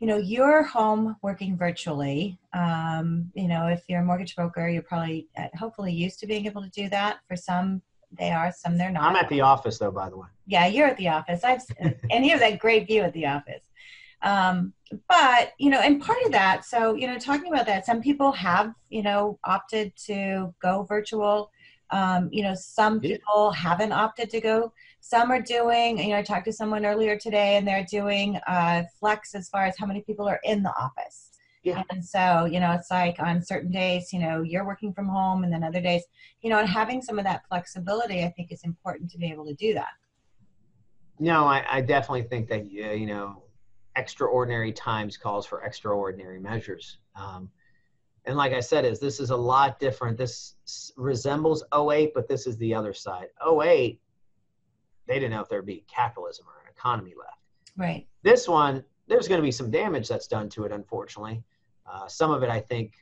you 0.00 0.06
know, 0.06 0.18
you're 0.18 0.62
home 0.62 1.16
working 1.22 1.56
virtually. 1.56 2.38
Um, 2.52 3.30
you 3.34 3.48
know, 3.48 3.66
if 3.66 3.82
you're 3.88 4.02
a 4.02 4.04
mortgage 4.04 4.36
broker, 4.36 4.68
you're 4.68 4.82
probably 4.82 5.28
uh, 5.38 5.48
hopefully 5.56 5.92
used 5.92 6.20
to 6.20 6.26
being 6.26 6.46
able 6.46 6.62
to 6.62 6.70
do 6.70 6.88
that. 6.90 7.18
For 7.28 7.36
some 7.36 7.82
they 8.12 8.30
are, 8.30 8.52
some 8.52 8.78
they're 8.78 8.90
not. 8.90 9.02
I'm 9.02 9.16
at 9.16 9.28
the 9.28 9.40
office 9.40 9.78
though, 9.78 9.90
by 9.90 10.08
the 10.08 10.16
way. 10.16 10.28
Yeah, 10.46 10.66
you're 10.66 10.86
at 10.86 10.96
the 10.96 11.08
office. 11.08 11.44
I've 11.44 11.62
and 12.10 12.24
you 12.24 12.30
have 12.30 12.40
that 12.40 12.58
great 12.58 12.86
view 12.86 13.02
at 13.02 13.12
the 13.12 13.26
office. 13.26 13.62
Um, 14.22 14.72
but 15.08 15.52
you 15.58 15.70
know, 15.70 15.80
and 15.80 16.00
part 16.00 16.18
of 16.24 16.32
that, 16.32 16.64
so 16.64 16.94
you 16.94 17.06
know, 17.06 17.18
talking 17.18 17.52
about 17.52 17.66
that, 17.66 17.86
some 17.86 18.00
people 18.00 18.32
have 18.32 18.72
you 18.88 19.02
know 19.02 19.38
opted 19.44 19.94
to 20.06 20.54
go 20.60 20.84
virtual. 20.84 21.50
Um, 21.90 22.28
you 22.32 22.42
know, 22.42 22.54
some 22.54 23.00
people 23.00 23.52
haven't 23.52 23.92
opted 23.92 24.30
to 24.30 24.40
go. 24.40 24.72
Some 25.00 25.30
are 25.30 25.40
doing. 25.40 25.98
You 25.98 26.10
know, 26.10 26.16
I 26.16 26.22
talked 26.22 26.46
to 26.46 26.52
someone 26.52 26.84
earlier 26.84 27.16
today, 27.16 27.56
and 27.56 27.66
they're 27.66 27.86
doing 27.88 28.40
uh, 28.48 28.82
flex 28.98 29.34
as 29.34 29.48
far 29.48 29.66
as 29.66 29.76
how 29.78 29.86
many 29.86 30.00
people 30.00 30.26
are 30.28 30.40
in 30.42 30.62
the 30.62 30.74
office. 30.76 31.25
Yeah. 31.66 31.82
And 31.90 32.04
so, 32.04 32.44
you 32.44 32.60
know, 32.60 32.70
it's 32.72 32.92
like 32.92 33.16
on 33.18 33.42
certain 33.42 33.72
days, 33.72 34.12
you 34.12 34.20
know, 34.20 34.42
you're 34.42 34.64
working 34.64 34.92
from 34.92 35.08
home 35.08 35.42
and 35.42 35.52
then 35.52 35.64
other 35.64 35.80
days, 35.80 36.04
you 36.40 36.48
know, 36.48 36.60
and 36.60 36.68
having 36.68 37.02
some 37.02 37.18
of 37.18 37.24
that 37.24 37.42
flexibility, 37.48 38.22
I 38.22 38.28
think 38.30 38.52
is 38.52 38.62
important 38.62 39.10
to 39.10 39.18
be 39.18 39.26
able 39.32 39.44
to 39.46 39.54
do 39.54 39.74
that. 39.74 39.90
No, 41.18 41.44
I, 41.44 41.64
I 41.68 41.80
definitely 41.80 42.22
think 42.22 42.48
that, 42.50 42.70
you 42.70 43.06
know, 43.06 43.42
extraordinary 43.96 44.70
times 44.70 45.16
calls 45.16 45.44
for 45.44 45.62
extraordinary 45.62 46.38
measures. 46.38 46.98
Um, 47.16 47.50
and 48.26 48.36
like 48.36 48.52
I 48.52 48.60
said, 48.60 48.84
is 48.84 49.00
this 49.00 49.18
is 49.18 49.30
a 49.30 49.36
lot 49.36 49.80
different. 49.80 50.16
This 50.16 50.54
resembles 50.96 51.64
08, 51.74 52.12
but 52.14 52.28
this 52.28 52.46
is 52.46 52.56
the 52.58 52.74
other 52.74 52.92
side. 52.92 53.26
08, 53.44 54.00
they 55.08 55.14
didn't 55.14 55.30
know 55.30 55.40
if 55.40 55.48
there'd 55.48 55.66
be 55.66 55.84
capitalism 55.88 56.46
or 56.46 56.62
an 56.62 56.70
economy 56.70 57.14
left. 57.18 57.40
Right. 57.76 58.06
This 58.22 58.46
one, 58.46 58.84
there's 59.08 59.26
going 59.26 59.40
to 59.40 59.44
be 59.44 59.52
some 59.52 59.70
damage 59.70 60.08
that's 60.08 60.26
done 60.26 60.48
to 60.50 60.64
it, 60.64 60.72
unfortunately. 60.72 61.42
Uh, 61.90 62.06
some 62.08 62.30
of 62.30 62.42
it, 62.42 62.50
I 62.50 62.60
think, 62.60 62.92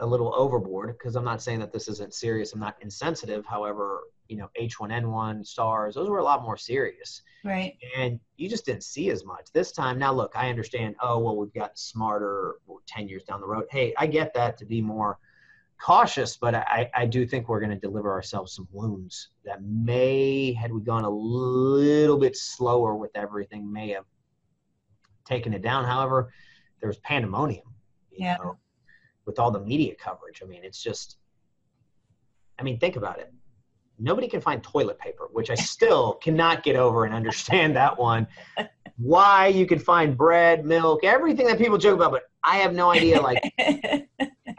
a 0.00 0.06
little 0.06 0.34
overboard 0.34 0.96
because 0.98 1.16
I'm 1.16 1.24
not 1.24 1.42
saying 1.42 1.60
that 1.60 1.72
this 1.72 1.88
isn't 1.88 2.14
serious. 2.14 2.52
I'm 2.52 2.60
not 2.60 2.76
insensitive. 2.80 3.46
However, 3.46 4.00
you 4.28 4.36
know, 4.36 4.50
H1N1, 4.60 5.46
SARS, 5.46 5.94
those 5.94 6.08
were 6.08 6.18
a 6.18 6.24
lot 6.24 6.42
more 6.42 6.56
serious. 6.56 7.22
Right. 7.44 7.76
And 7.96 8.18
you 8.36 8.48
just 8.48 8.64
didn't 8.64 8.84
see 8.84 9.10
as 9.10 9.24
much. 9.24 9.46
This 9.52 9.72
time, 9.72 9.98
now 9.98 10.12
look, 10.12 10.32
I 10.34 10.48
understand, 10.48 10.96
oh, 11.00 11.18
well, 11.18 11.36
we've 11.36 11.52
gotten 11.54 11.76
smarter 11.76 12.56
10 12.86 13.08
years 13.08 13.24
down 13.24 13.40
the 13.40 13.46
road. 13.46 13.66
Hey, 13.70 13.94
I 13.96 14.06
get 14.06 14.34
that 14.34 14.58
to 14.58 14.64
be 14.64 14.80
more 14.80 15.18
cautious, 15.80 16.36
but 16.36 16.54
I, 16.54 16.90
I 16.94 17.06
do 17.06 17.26
think 17.26 17.48
we're 17.48 17.60
going 17.60 17.70
to 17.70 17.78
deliver 17.78 18.12
ourselves 18.12 18.54
some 18.54 18.68
wounds 18.72 19.28
that 19.44 19.62
may, 19.62 20.52
had 20.52 20.72
we 20.72 20.80
gone 20.80 21.04
a 21.04 21.10
little 21.10 22.18
bit 22.18 22.36
slower 22.36 22.96
with 22.96 23.10
everything, 23.14 23.70
may 23.70 23.90
have 23.90 24.04
taken 25.24 25.52
it 25.52 25.62
down. 25.62 25.84
However, 25.84 26.32
there's 26.82 26.98
pandemonium. 26.98 27.64
yeah. 28.10 28.36
Know, 28.42 28.58
with 29.24 29.38
all 29.38 29.50
the 29.50 29.60
media 29.60 29.94
coverage. 29.94 30.42
I 30.42 30.46
mean, 30.46 30.64
it's 30.64 30.82
just, 30.82 31.16
I 32.58 32.62
mean, 32.62 32.78
think 32.78 32.96
about 32.96 33.20
it. 33.20 33.32
Nobody 33.98 34.26
can 34.26 34.40
find 34.40 34.62
toilet 34.62 34.98
paper, 34.98 35.28
which 35.32 35.48
I 35.48 35.54
still 35.72 36.14
cannot 36.14 36.62
get 36.62 36.76
over 36.76 37.04
and 37.04 37.14
understand 37.14 37.76
that 37.76 37.96
one. 37.96 38.26
Why 38.96 39.46
you 39.46 39.64
can 39.64 39.78
find 39.78 40.16
bread, 40.16 40.64
milk, 40.64 41.04
everything 41.04 41.46
that 41.46 41.58
people 41.58 41.78
joke 41.78 41.96
about, 41.96 42.10
but 42.10 42.24
I 42.44 42.56
have 42.56 42.74
no 42.74 42.90
idea. 42.90 43.20
Like, 43.20 43.54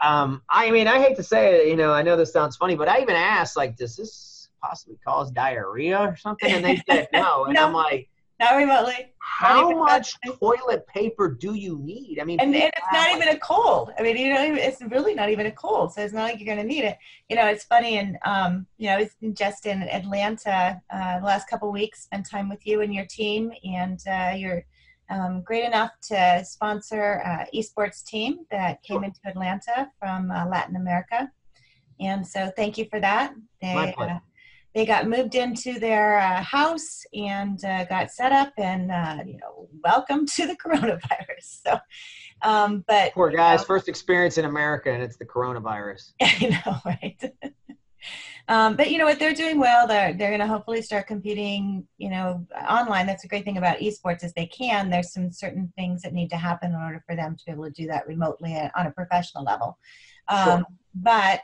um, 0.00 0.42
I 0.48 0.70
mean, 0.70 0.88
I 0.88 0.98
hate 0.98 1.16
to 1.16 1.22
say 1.22 1.60
it, 1.60 1.68
you 1.68 1.76
know, 1.76 1.92
I 1.92 2.02
know 2.02 2.16
this 2.16 2.32
sounds 2.32 2.56
funny, 2.56 2.74
but 2.74 2.88
I 2.88 3.00
even 3.00 3.16
asked, 3.16 3.56
like, 3.56 3.76
does 3.76 3.96
this 3.96 4.48
possibly 4.62 4.98
cause 5.06 5.30
diarrhea 5.30 5.98
or 5.98 6.16
something? 6.16 6.50
And 6.50 6.64
they 6.64 6.82
said 6.88 7.08
no. 7.12 7.44
And 7.44 7.54
no. 7.54 7.66
I'm 7.66 7.74
like, 7.74 8.08
not 8.40 8.56
remotely. 8.56 9.12
How 9.18 9.70
not 9.70 9.78
much 9.78 10.14
toilet 10.40 10.86
paper 10.86 11.28
do 11.28 11.54
you 11.54 11.78
need? 11.82 12.18
I 12.20 12.24
mean, 12.24 12.40
and, 12.40 12.54
and 12.54 12.64
it's 12.64 12.92
not 12.92 13.12
like, 13.12 13.16
even 13.16 13.28
a 13.28 13.38
cold. 13.38 13.90
I 13.98 14.02
mean, 14.02 14.16
you 14.16 14.32
know, 14.32 14.42
it's 14.42 14.80
really 14.82 15.14
not 15.14 15.30
even 15.30 15.46
a 15.46 15.52
cold, 15.52 15.92
so 15.92 16.02
it's 16.02 16.12
not 16.12 16.24
like 16.24 16.38
you're 16.38 16.54
going 16.54 16.66
to 16.66 16.74
need 16.74 16.84
it. 16.84 16.96
You 17.28 17.36
know, 17.36 17.46
it's 17.46 17.64
funny, 17.64 17.98
and 17.98 18.16
um, 18.24 18.66
you 18.78 18.88
know, 18.88 18.98
it's 18.98 19.14
just 19.32 19.66
in 19.66 19.82
Atlanta 19.82 20.80
uh, 20.90 21.20
the 21.20 21.26
last 21.26 21.48
couple 21.48 21.70
weeks, 21.70 22.04
spent 22.04 22.28
time 22.28 22.48
with 22.48 22.66
you 22.66 22.80
and 22.80 22.94
your 22.94 23.06
team, 23.06 23.52
and 23.64 24.00
uh, 24.10 24.34
you're 24.36 24.64
um, 25.10 25.42
great 25.42 25.64
enough 25.64 25.92
to 26.08 26.44
sponsor 26.44 27.22
uh, 27.24 27.44
esports 27.54 28.04
team 28.04 28.46
that 28.50 28.82
came 28.82 28.98
sure. 28.98 29.04
into 29.04 29.20
Atlanta 29.26 29.90
from 29.98 30.30
uh, 30.30 30.46
Latin 30.46 30.76
America, 30.76 31.30
and 32.00 32.26
so 32.26 32.50
thank 32.56 32.78
you 32.78 32.86
for 32.90 33.00
that. 33.00 33.34
They, 33.62 33.74
My 33.74 33.92
pleasure 33.92 34.20
they 34.74 34.84
got 34.84 35.08
moved 35.08 35.34
into 35.34 35.78
their 35.78 36.18
uh, 36.18 36.42
house 36.42 37.04
and 37.14 37.64
uh, 37.64 37.84
got 37.84 38.10
set 38.10 38.32
up 38.32 38.52
and 38.58 38.90
uh, 38.90 39.18
you 39.24 39.38
know 39.38 39.68
welcome 39.84 40.26
to 40.36 40.46
the 40.46 40.56
coronavirus. 40.56 41.62
So 41.66 41.78
um, 42.42 42.84
but 42.86 43.12
poor 43.14 43.30
guys 43.30 43.60
know, 43.60 43.66
first 43.66 43.88
experience 43.88 44.36
in 44.38 44.44
america 44.44 44.92
and 44.92 45.02
it's 45.02 45.16
the 45.16 45.26
coronavirus. 45.26 46.12
I 46.22 46.60
know 46.66 46.76
right? 46.84 47.22
Um, 48.46 48.76
but 48.76 48.90
you 48.90 48.98
know 48.98 49.06
what? 49.06 49.18
They're 49.18 49.32
doing 49.32 49.58
well. 49.58 49.86
They're, 49.86 50.12
they're 50.12 50.28
going 50.28 50.40
to 50.40 50.46
hopefully 50.46 50.82
start 50.82 51.06
competing 51.06 51.86
you 51.96 52.10
know 52.10 52.46
online. 52.68 53.06
That's 53.06 53.24
a 53.24 53.28
great 53.28 53.42
thing 53.42 53.56
about 53.56 53.78
esports 53.78 54.22
is 54.22 54.34
they 54.34 54.44
can. 54.44 54.90
There's 54.90 55.14
some 55.14 55.32
certain 55.32 55.72
things 55.76 56.02
that 56.02 56.12
need 56.12 56.28
to 56.28 56.36
happen 56.36 56.72
in 56.72 56.76
order 56.76 57.02
for 57.06 57.16
them 57.16 57.36
to 57.36 57.44
be 57.46 57.52
able 57.52 57.64
to 57.64 57.70
do 57.70 57.86
that 57.86 58.06
remotely 58.06 58.54
on 58.76 58.86
a 58.86 58.90
professional 58.90 59.44
level. 59.44 59.78
Um, 60.28 60.44
sure. 60.46 60.62
but 60.94 61.40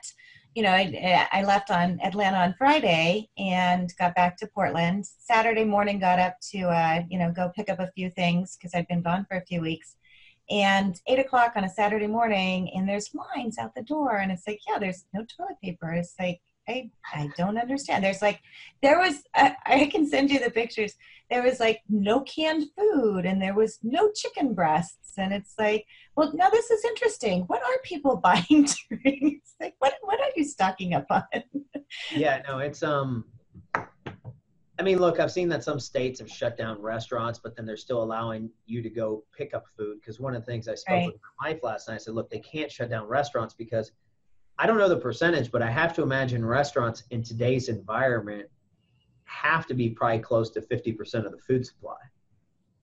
you 0.55 0.63
know, 0.63 0.71
I, 0.71 1.29
I 1.33 1.45
left 1.45 1.71
on 1.71 2.01
Atlanta 2.03 2.39
on 2.39 2.55
Friday 2.59 3.29
and 3.39 3.93
got 3.99 4.15
back 4.15 4.37
to 4.39 4.47
Portland. 4.47 5.07
Saturday 5.07 5.65
morning, 5.65 6.01
got 6.01 6.19
up 6.19 6.37
to, 6.51 6.63
uh, 6.63 7.03
you 7.09 7.19
know, 7.19 7.31
go 7.31 7.53
pick 7.55 7.69
up 7.69 7.79
a 7.79 7.91
few 7.95 8.11
things 8.11 8.57
because 8.57 8.75
I'd 8.75 8.89
been 8.89 9.03
gone 9.03 9.27
for 9.29 9.37
a 9.37 9.45
few 9.45 9.61
weeks. 9.61 9.97
And 10.51 11.01
eight 11.07 11.21
o'clock 11.21 11.53
on 11.55 11.63
a 11.63 11.69
Saturday 11.69 12.09
morning, 12.09 12.73
and 12.75 12.89
there's 12.89 13.15
lines 13.15 13.57
out 13.57 13.75
the 13.77 13.83
door, 13.83 14.17
and 14.17 14.33
it's 14.33 14.43
like, 14.49 14.59
yeah, 14.69 14.81
there's 14.81 15.05
no 15.15 15.25
toilet 15.25 15.61
paper. 15.63 15.93
It's 15.93 16.15
like, 16.19 16.41
I, 16.69 16.91
I 17.13 17.29
don't 17.37 17.59
understand. 17.59 18.05
There's 18.05 18.23
like, 18.23 18.41
there 18.83 18.99
was, 18.99 19.23
I, 19.35 19.55
I 19.67 19.87
can 19.87 20.09
send 20.09 20.31
you 20.31 20.41
the 20.41 20.51
pictures. 20.51 20.95
There 21.31 21.43
was 21.43 21.61
like 21.61 21.81
no 21.89 22.21
canned 22.23 22.67
food, 22.77 23.27
and 23.27 23.41
there 23.41 23.55
was 23.55 23.79
no 23.85 24.11
chicken 24.11 24.53
breasts, 24.55 25.13
and 25.17 25.33
it's 25.33 25.55
like, 25.59 25.87
well, 26.17 26.33
now 26.35 26.51
this 26.51 26.71
is 26.71 26.85
interesting. 26.85 27.43
What 27.43 27.63
are 27.63 27.79
people 27.85 28.17
buying 28.23 28.45
during? 28.49 29.41
It's 29.41 29.55
like, 29.61 29.75
what 29.79 29.95
you 30.41 30.47
stocking 30.47 30.95
up 30.95 31.07
on? 31.11 31.23
yeah, 32.15 32.43
no, 32.47 32.59
it's 32.59 32.83
um. 32.83 33.25
I 33.75 34.83
mean, 34.83 34.99
look, 34.99 35.21
I've 35.21 35.31
seen 35.31 35.51
that 35.51 35.63
some 35.63 35.79
states 35.79 36.21
have 36.21 36.31
shut 36.31 36.57
down 36.57 36.81
restaurants, 36.81 37.39
but 37.39 37.55
then 37.55 37.67
they're 37.67 37.77
still 37.77 38.03
allowing 38.03 38.49
you 38.65 38.81
to 38.81 38.89
go 38.89 39.25
pick 39.37 39.53
up 39.53 39.67
food. 39.77 40.01
Because 40.01 40.19
one 40.19 40.35
of 40.35 40.41
the 40.41 40.51
things 40.51 40.69
I 40.69 40.75
spoke 40.75 40.95
right. 40.95 41.07
with 41.07 41.21
my 41.39 41.51
wife 41.51 41.63
last 41.63 41.89
night, 41.89 41.97
I 41.97 41.99
said, 41.99 42.15
look, 42.15 42.31
they 42.31 42.39
can't 42.39 42.73
shut 42.73 42.89
down 42.89 43.07
restaurants 43.07 43.53
because 43.53 43.93
I 44.59 44.67
don't 44.67 44.79
know 44.79 44.89
the 44.89 44.97
percentage, 44.97 45.53
but 45.53 45.61
I 45.61 45.71
have 45.71 45.95
to 45.97 46.03
imagine 46.03 46.43
restaurants 46.43 47.03
in 47.11 47.23
today's 47.23 47.69
environment 47.69 48.49
have 49.25 49.67
to 49.67 49.75
be 49.75 49.91
probably 49.91 50.21
close 50.21 50.49
to 50.53 50.63
50% 50.63 51.27
of 51.27 51.33
the 51.33 51.39
food 51.47 51.67
supply. 51.67 51.97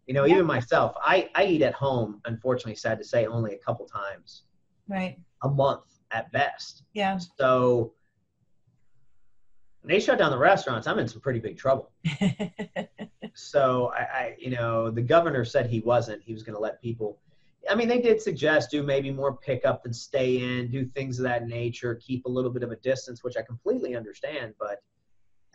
You 0.06 0.14
know, 0.14 0.26
yeah. 0.26 0.36
even 0.36 0.46
myself, 0.46 0.96
I, 1.02 1.30
I 1.34 1.46
eat 1.46 1.64
at 1.64 1.74
home, 1.74 2.22
unfortunately, 2.26 2.76
sad 2.76 3.00
to 3.00 3.04
say, 3.04 3.26
only 3.26 3.56
a 3.56 3.58
couple 3.58 3.88
times. 3.88 4.44
Right. 4.88 5.18
A 5.42 5.50
month 5.50 5.97
at 6.12 6.32
best. 6.32 6.84
Yeah. 6.94 7.20
So 7.38 7.94
they 9.84 10.00
shut 10.00 10.18
down 10.20 10.32
the 10.32 10.38
restaurants, 10.38 10.88
I'm 10.88 11.00
in 11.00 11.08
some 11.08 11.22
pretty 11.22 11.40
big 11.40 11.58
trouble. 11.58 11.92
so 13.34 13.92
I, 13.96 14.02
I, 14.02 14.36
you 14.38 14.52
know, 14.52 14.92
the 14.92 15.02
governor 15.02 15.46
said 15.46 15.68
he 15.70 15.80
wasn't. 15.80 16.22
He 16.24 16.34
was 16.34 16.44
going 16.44 16.56
to 16.56 16.62
let 16.62 16.82
people. 16.82 17.20
I 17.70 17.76
mean, 17.76 17.88
they 17.88 18.00
did 18.00 18.22
suggest 18.22 18.72
do 18.72 18.84
maybe 18.84 19.12
more 19.12 19.36
pickup 19.36 19.84
than 19.84 19.94
stay 19.94 20.40
in, 20.40 20.72
do 20.72 20.86
things 20.86 21.20
of 21.20 21.24
that 21.24 21.48
nature, 21.48 21.96
keep 21.96 22.26
a 22.26 22.30
little 22.30 22.52
bit 22.52 22.64
of 22.64 22.72
a 22.72 22.78
distance, 22.78 23.24
which 23.24 23.36
I 23.38 23.42
completely 23.42 23.96
understand. 23.96 24.54
But 24.60 24.82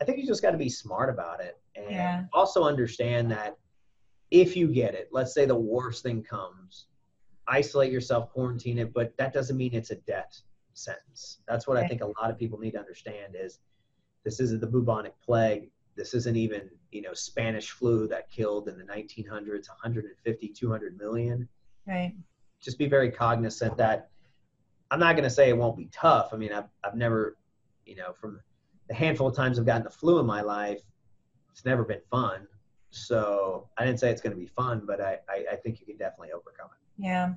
I 0.01 0.05
think 0.05 0.17
you 0.17 0.27
just 0.27 0.41
got 0.41 0.51
to 0.51 0.57
be 0.57 0.69
smart 0.69 1.09
about 1.09 1.39
it 1.39 1.59
and 1.75 1.89
yeah. 1.89 2.23
also 2.33 2.63
understand 2.63 3.31
that 3.31 3.57
if 4.31 4.55
you 4.57 4.67
get 4.67 4.95
it, 4.95 5.09
let's 5.11 5.33
say 5.33 5.45
the 5.45 5.55
worst 5.55 6.03
thing 6.03 6.23
comes, 6.23 6.87
isolate 7.47 7.91
yourself, 7.91 8.31
quarantine 8.31 8.77
it, 8.77 8.93
but 8.93 9.15
that 9.17 9.33
doesn't 9.33 9.57
mean 9.57 9.73
it's 9.73 9.91
a 9.91 9.95
death 9.95 10.41
sentence. 10.73 11.39
That's 11.47 11.67
what 11.67 11.77
okay. 11.77 11.85
I 11.85 11.89
think 11.89 12.01
a 12.01 12.07
lot 12.21 12.29
of 12.29 12.37
people 12.37 12.59
need 12.59 12.71
to 12.71 12.79
understand 12.79 13.35
is 13.35 13.59
this 14.23 14.39
isn't 14.39 14.61
the 14.61 14.67
bubonic 14.67 15.13
plague. 15.21 15.69
This 15.95 16.13
isn't 16.13 16.35
even, 16.35 16.69
you 16.91 17.01
know, 17.01 17.13
Spanish 17.13 17.71
flu 17.71 18.07
that 18.07 18.31
killed 18.31 18.67
in 18.67 18.77
the 18.77 18.83
1900s 18.83 19.69
150, 19.69 20.47
200 20.47 20.97
million. 20.97 21.47
Right. 21.87 22.15
Just 22.61 22.77
be 22.79 22.87
very 22.87 23.11
cognizant 23.11 23.77
that 23.77 24.09
I'm 24.89 24.99
not 24.99 25.15
going 25.15 25.23
to 25.23 25.29
say 25.29 25.49
it 25.49 25.57
won't 25.57 25.77
be 25.77 25.89
tough. 25.91 26.29
I 26.33 26.37
mean, 26.37 26.53
I've, 26.53 26.69
I've 26.83 26.95
never, 26.95 27.37
you 27.85 27.95
know, 27.95 28.13
from 28.13 28.39
the 28.87 28.93
handful 28.93 29.27
of 29.27 29.35
times 29.35 29.59
I've 29.59 29.65
gotten 29.65 29.83
the 29.83 29.89
flu 29.89 30.19
in 30.19 30.25
my 30.25 30.41
life, 30.41 30.81
it's 31.51 31.65
never 31.65 31.83
been 31.83 32.01
fun. 32.09 32.47
So 32.89 33.69
I 33.77 33.85
didn't 33.85 33.99
say 33.99 34.11
it's 34.11 34.21
going 34.21 34.35
to 34.35 34.39
be 34.39 34.47
fun, 34.47 34.83
but 34.85 35.01
I, 35.01 35.17
I, 35.27 35.45
I 35.53 35.55
think 35.55 35.79
you 35.79 35.85
can 35.85 35.97
definitely 35.97 36.31
overcome 36.31 36.69
it. 36.71 36.82
Yeah. 36.97 37.33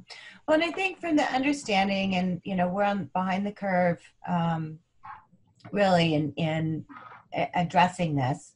Well, 0.47 0.61
and 0.61 0.65
I 0.65 0.71
think 0.71 1.01
from 1.01 1.17
the 1.17 1.25
understanding 1.35 2.17
and, 2.17 2.41
you 2.45 2.55
know, 2.55 2.69
we're 2.69 2.85
on 2.85 3.11
behind 3.15 3.47
the 3.47 3.53
curve, 3.53 4.01
um, 4.29 4.79
really 5.73 6.15
in, 6.15 6.33
in 6.37 6.85
addressing 7.55 8.17
this 8.17 8.55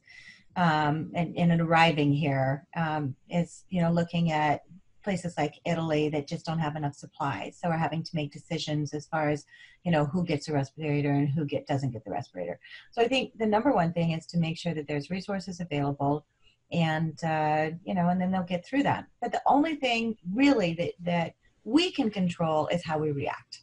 um, 0.55 1.11
and, 1.13 1.35
and 1.37 1.61
arriving 1.61 2.13
here 2.13 2.67
um, 2.75 3.15
is, 3.29 3.65
you 3.69 3.81
know, 3.81 3.91
looking 3.91 4.31
at 4.31 4.61
places 5.03 5.33
like 5.37 5.55
Italy 5.65 6.09
that 6.09 6.27
just 6.27 6.45
don't 6.45 6.59
have 6.59 6.75
enough 6.75 6.93
supplies. 6.93 7.57
So 7.59 7.69
we're 7.69 7.77
having 7.77 8.03
to 8.03 8.15
make 8.15 8.31
decisions 8.31 8.93
as 8.93 9.07
far 9.07 9.29
as, 9.29 9.45
you 9.83 9.91
know, 9.91 10.05
who 10.05 10.23
gets 10.23 10.47
a 10.47 10.53
respirator 10.53 11.11
and 11.11 11.27
who 11.27 11.45
get 11.45 11.65
doesn't 11.65 11.91
get 11.91 12.05
the 12.05 12.11
respirator. 12.11 12.59
So 12.91 13.01
I 13.01 13.07
think 13.07 13.37
the 13.37 13.47
number 13.47 13.73
one 13.73 13.93
thing 13.93 14.11
is 14.11 14.27
to 14.27 14.37
make 14.37 14.57
sure 14.57 14.75
that 14.75 14.87
there's 14.87 15.09
resources 15.09 15.59
available 15.59 16.25
and 16.71 17.21
uh, 17.23 17.71
you 17.83 17.93
know, 17.93 18.09
and 18.09 18.19
then 18.19 18.31
they'll 18.31 18.43
get 18.43 18.65
through 18.65 18.83
that. 18.83 19.05
But 19.21 19.31
the 19.31 19.41
only 19.45 19.75
thing 19.75 20.17
really 20.33 20.73
that 20.75 20.91
that 21.03 21.33
we 21.63 21.91
can 21.91 22.09
control 22.09 22.67
is 22.67 22.83
how 22.83 22.97
we 22.97 23.11
react. 23.11 23.61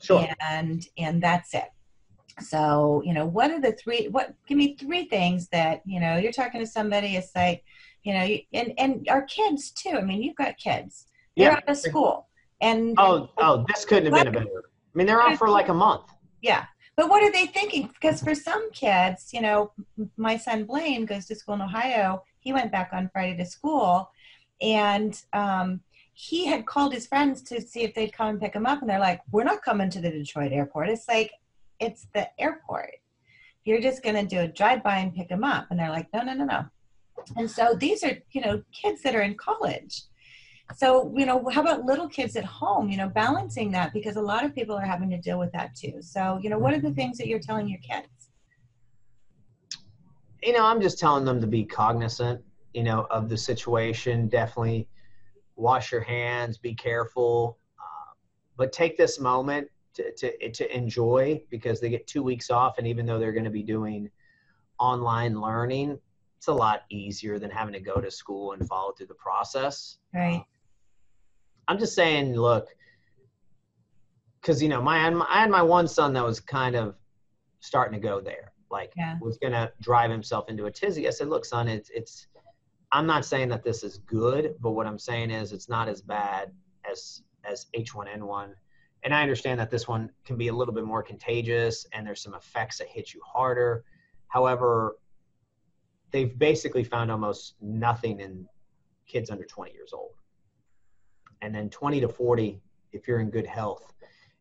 Sure. 0.00 0.26
And 0.40 0.86
and 0.98 1.22
that's 1.22 1.54
it. 1.54 1.70
So 2.40 3.02
you 3.04 3.12
know, 3.12 3.26
what 3.26 3.50
are 3.50 3.60
the 3.60 3.72
three? 3.72 4.08
What 4.08 4.34
give 4.46 4.58
me 4.58 4.76
three 4.76 5.04
things 5.04 5.48
that 5.48 5.82
you 5.84 6.00
know 6.00 6.16
you're 6.16 6.32
talking 6.32 6.60
to 6.60 6.66
somebody. 6.66 7.16
It's 7.16 7.34
like 7.34 7.64
you 8.02 8.14
know, 8.14 8.36
and 8.52 8.72
and 8.78 9.06
our 9.10 9.22
kids 9.22 9.70
too. 9.70 9.96
I 9.96 10.02
mean, 10.02 10.22
you've 10.22 10.36
got 10.36 10.56
kids. 10.56 11.06
They're 11.36 11.50
yeah. 11.50 11.56
out 11.56 11.68
of 11.68 11.76
school. 11.76 12.28
And 12.60 12.94
oh, 12.98 13.30
oh, 13.38 13.64
this 13.68 13.84
couldn't 13.84 14.12
have 14.12 14.24
been 14.24 14.34
a 14.34 14.38
better. 14.38 14.62
I 14.94 14.98
mean, 14.98 15.06
they're 15.06 15.20
out 15.20 15.38
for 15.38 15.48
like 15.48 15.68
a 15.68 15.74
month. 15.74 16.04
Yeah. 16.42 16.66
But 16.96 17.08
what 17.08 17.22
are 17.22 17.32
they 17.32 17.46
thinking? 17.46 17.88
Because 17.88 18.22
for 18.22 18.34
some 18.34 18.70
kids, 18.72 19.30
you 19.32 19.40
know, 19.40 19.72
my 20.18 20.36
son 20.36 20.64
Blaine 20.64 21.06
goes 21.06 21.26
to 21.26 21.34
school 21.34 21.54
in 21.54 21.62
Ohio. 21.62 22.22
He 22.40 22.52
went 22.52 22.72
back 22.72 22.90
on 22.92 23.10
Friday 23.12 23.36
to 23.36 23.44
school, 23.44 24.10
and 24.60 25.20
um, 25.32 25.80
he 26.12 26.46
had 26.46 26.66
called 26.66 26.92
his 26.92 27.06
friends 27.06 27.42
to 27.42 27.60
see 27.60 27.82
if 27.82 27.94
they'd 27.94 28.12
come 28.12 28.28
and 28.28 28.40
pick 28.40 28.54
him 28.54 28.66
up, 28.66 28.80
and 28.80 28.90
they're 28.90 28.98
like, 28.98 29.20
"We're 29.30 29.44
not 29.44 29.62
coming 29.62 29.90
to 29.90 30.00
the 30.00 30.10
Detroit 30.10 30.52
airport." 30.52 30.88
It's 30.88 31.08
like, 31.08 31.30
it's 31.78 32.06
the 32.14 32.28
airport. 32.40 32.94
You're 33.64 33.80
just 33.80 34.02
going 34.02 34.16
to 34.16 34.26
do 34.26 34.40
a 34.40 34.48
drive 34.48 34.82
by 34.82 34.98
and 34.98 35.14
pick 35.14 35.30
him 35.30 35.44
up, 35.44 35.66
and 35.70 35.78
they're 35.78 35.90
like, 35.90 36.08
"No, 36.12 36.22
no, 36.22 36.34
no, 36.34 36.44
no." 36.44 36.64
And 37.36 37.50
so 37.50 37.74
these 37.74 38.02
are, 38.02 38.16
you 38.32 38.40
know, 38.40 38.62
kids 38.72 39.02
that 39.02 39.14
are 39.14 39.22
in 39.22 39.34
college 39.34 40.02
so 40.76 41.12
you 41.16 41.26
know 41.26 41.48
how 41.48 41.60
about 41.60 41.84
little 41.84 42.08
kids 42.08 42.36
at 42.36 42.44
home 42.44 42.88
you 42.88 42.96
know 42.96 43.08
balancing 43.08 43.70
that 43.70 43.92
because 43.92 44.16
a 44.16 44.20
lot 44.20 44.44
of 44.44 44.54
people 44.54 44.76
are 44.76 44.84
having 44.84 45.10
to 45.10 45.18
deal 45.18 45.38
with 45.38 45.50
that 45.52 45.74
too 45.74 45.94
so 46.00 46.38
you 46.42 46.50
know 46.50 46.58
what 46.58 46.72
are 46.74 46.80
the 46.80 46.92
things 46.92 47.18
that 47.18 47.26
you're 47.26 47.40
telling 47.40 47.68
your 47.68 47.78
kids 47.80 48.19
you 50.42 50.52
know 50.52 50.64
i'm 50.64 50.80
just 50.80 50.98
telling 50.98 51.24
them 51.24 51.40
to 51.40 51.46
be 51.46 51.64
cognizant 51.64 52.42
you 52.74 52.82
know 52.82 53.06
of 53.10 53.28
the 53.28 53.36
situation. 53.36 54.28
Definitely 54.28 54.88
wash 55.56 55.92
your 55.92 56.00
hands 56.00 56.56
be 56.56 56.74
careful 56.74 57.58
uh, 57.78 58.14
but 58.56 58.72
take 58.72 58.96
this 58.96 59.20
moment 59.20 59.68
to, 59.92 60.12
to, 60.14 60.50
to 60.50 60.76
enjoy 60.76 61.42
because 61.50 61.80
they 61.80 61.90
get 61.90 62.06
two 62.06 62.22
weeks 62.22 62.50
off 62.50 62.78
and 62.78 62.86
even 62.86 63.04
though 63.04 63.18
they're 63.18 63.32
going 63.32 63.44
to 63.44 63.50
be 63.50 63.62
doing 63.62 64.08
online 64.78 65.38
learning 65.38 65.98
it's 66.40 66.48
a 66.48 66.54
lot 66.54 66.84
easier 66.88 67.38
than 67.38 67.50
having 67.50 67.74
to 67.74 67.80
go 67.80 68.00
to 68.00 68.10
school 68.10 68.52
and 68.52 68.66
follow 68.66 68.92
through 68.92 69.08
the 69.08 69.14
process. 69.14 69.98
Right. 70.14 70.42
I'm 71.68 71.78
just 71.78 71.94
saying, 71.94 72.34
look, 72.34 72.68
because 74.40 74.62
you 74.62 74.70
know, 74.70 74.80
my 74.80 74.96
I 75.06 75.40
had 75.40 75.50
my 75.50 75.60
one 75.60 75.86
son 75.86 76.14
that 76.14 76.24
was 76.24 76.40
kind 76.40 76.76
of 76.76 76.94
starting 77.60 78.00
to 78.00 78.02
go 78.02 78.22
there, 78.22 78.49
like 78.70 78.92
yeah. 78.96 79.16
was 79.20 79.38
gonna 79.38 79.70
drive 79.80 80.10
himself 80.10 80.48
into 80.48 80.66
a 80.66 80.70
tizzy. 80.70 81.06
I 81.06 81.10
said, 81.10 81.28
look, 81.28 81.44
son, 81.44 81.68
it's 81.68 81.90
it's. 81.90 82.26
I'm 82.92 83.06
not 83.06 83.24
saying 83.24 83.48
that 83.50 83.62
this 83.62 83.84
is 83.84 83.98
good, 83.98 84.56
but 84.60 84.72
what 84.72 84.86
I'm 84.86 84.98
saying 84.98 85.30
is 85.30 85.52
it's 85.52 85.68
not 85.68 85.88
as 85.88 86.00
bad 86.00 86.52
as 86.90 87.22
as 87.44 87.66
H1N1. 87.76 88.52
And 89.02 89.14
I 89.14 89.22
understand 89.22 89.58
that 89.60 89.70
this 89.70 89.88
one 89.88 90.10
can 90.24 90.36
be 90.36 90.48
a 90.48 90.52
little 90.52 90.74
bit 90.74 90.84
more 90.84 91.02
contagious 91.02 91.86
and 91.92 92.06
there's 92.06 92.20
some 92.20 92.34
effects 92.34 92.78
that 92.78 92.88
hit 92.88 93.14
you 93.14 93.20
harder. 93.24 93.84
However, 94.28 94.98
they've 96.10 96.38
basically 96.38 96.84
found 96.84 97.10
almost 97.10 97.54
nothing 97.62 98.20
in 98.20 98.46
kids 99.06 99.30
under 99.30 99.44
20 99.44 99.72
years 99.72 99.92
old 99.92 100.12
and 101.42 101.54
then 101.54 101.70
20 101.70 102.00
to 102.00 102.08
40 102.08 102.60
if 102.92 103.08
you're 103.08 103.20
in 103.20 103.30
good 103.30 103.46
health 103.46 103.92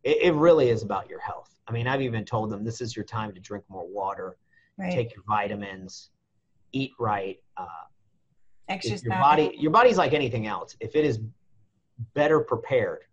it, 0.03 0.18
it, 0.22 0.34
really 0.34 0.70
is 0.70 0.84
about 0.84 1.10
your 1.10 1.20
health 1.20 1.56
i 1.68 1.72
mean 1.72 1.88
i've 1.88 2.01
even 2.01 2.25
told 2.25 2.50
them 2.50 2.63
this 2.63 2.82
is 2.82 2.96
your 2.96 3.06
time 3.06 3.34
to 3.34 3.39
drink 3.39 3.63
more 3.70 3.88
water 3.88 4.38
right. 4.77 4.94
take 4.94 5.13
your 5.13 5.24
vitamins 5.27 6.10
eat 6.72 6.91
right 7.00 7.38
uh, 7.58 7.65
Exercise. 8.68 9.03
your 9.03 9.15
body 9.15 9.56
your 9.58 9.72
body's 9.72 9.98
like 9.98 10.13
anything 10.13 10.48
else 10.48 10.75
if 10.79 10.96
it 10.96 11.06
is 11.06 11.20
better 12.13 12.39
prepared 12.39 13.03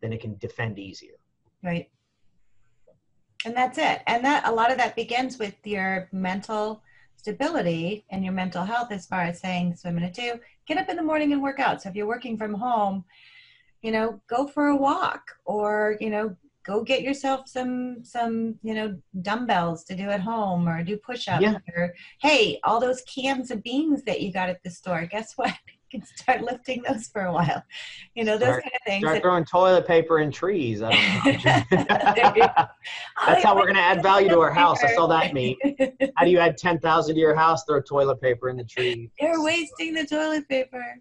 then 0.00 0.12
it 0.12 0.20
can 0.20 0.36
defend 0.38 0.78
easier 0.78 1.16
right 1.62 1.90
and 3.44 3.56
that's 3.56 3.78
it 3.78 4.02
and 4.06 4.24
that 4.24 4.46
a 4.46 4.52
lot 4.52 4.70
of 4.70 4.76
that 4.76 4.94
begins 4.94 5.38
with 5.38 5.54
your 5.64 6.08
mental 6.12 6.82
stability 7.16 8.04
and 8.10 8.22
your 8.22 8.32
mental 8.32 8.62
health 8.62 8.92
as 8.92 9.06
far 9.06 9.22
as 9.22 9.40
saying 9.40 9.74
so 9.74 9.88
i'm 9.88 9.98
going 9.98 10.12
to 10.12 10.20
do 10.20 10.38
get 10.68 10.78
up 10.78 10.88
in 10.90 10.96
the 10.96 11.02
morning 11.02 11.32
and 11.32 11.42
work 11.42 11.58
out. 11.58 11.82
So 11.82 11.88
if 11.88 11.96
you're 11.96 12.06
working 12.06 12.36
from 12.36 12.52
home, 12.54 13.04
you 13.82 13.92
know, 13.92 14.20
go 14.28 14.46
for 14.46 14.68
a 14.68 14.76
walk 14.76 15.22
or, 15.44 15.96
you 16.00 16.10
know, 16.10 16.36
go 16.68 16.82
get 16.82 17.02
yourself 17.02 17.48
some 17.48 18.04
some 18.04 18.54
you 18.62 18.74
know 18.74 18.94
dumbbells 19.22 19.84
to 19.84 19.96
do 19.96 20.10
at 20.10 20.20
home 20.20 20.68
or 20.68 20.84
do 20.84 20.98
push-ups 20.98 21.42
yeah. 21.42 21.56
or 21.74 21.94
hey 22.20 22.60
all 22.62 22.78
those 22.78 23.00
cans 23.02 23.50
of 23.50 23.62
beans 23.62 24.02
that 24.04 24.20
you 24.20 24.30
got 24.30 24.50
at 24.50 24.62
the 24.62 24.70
store 24.70 25.06
guess 25.10 25.32
what? 25.36 25.52
You 25.90 26.00
can 26.00 26.06
start 26.06 26.42
lifting 26.42 26.82
those 26.86 27.08
for 27.08 27.22
a 27.22 27.32
while. 27.32 27.62
You 28.14 28.24
know 28.24 28.36
those 28.36 28.48
start, 28.48 28.62
kind 28.62 28.74
of 28.74 28.80
things 28.84 29.04
start 29.04 29.22
throwing 29.22 29.46
toilet 29.46 29.86
paper 29.86 30.18
in 30.18 30.30
trees. 30.30 30.80
That's 30.80 30.92
how 33.42 33.56
we're 33.56 33.62
going 33.62 33.76
to 33.76 33.80
add 33.80 34.02
value 34.02 34.28
to 34.28 34.38
our 34.38 34.52
house. 34.52 34.84
I 34.84 34.94
saw 34.94 35.06
that 35.06 35.32
meme. 35.32 35.54
how 36.16 36.26
do 36.26 36.30
you 36.30 36.40
add 36.40 36.58
10000 36.58 37.14
to 37.14 37.18
your 37.18 37.34
house? 37.34 37.64
Throw 37.64 37.80
toilet 37.80 38.20
paper 38.20 38.50
in 38.50 38.58
the 38.58 38.64
tree. 38.64 39.10
You're 39.18 39.42
wasting 39.42 39.94
the 39.94 40.04
toilet 40.04 40.46
paper 40.50 41.00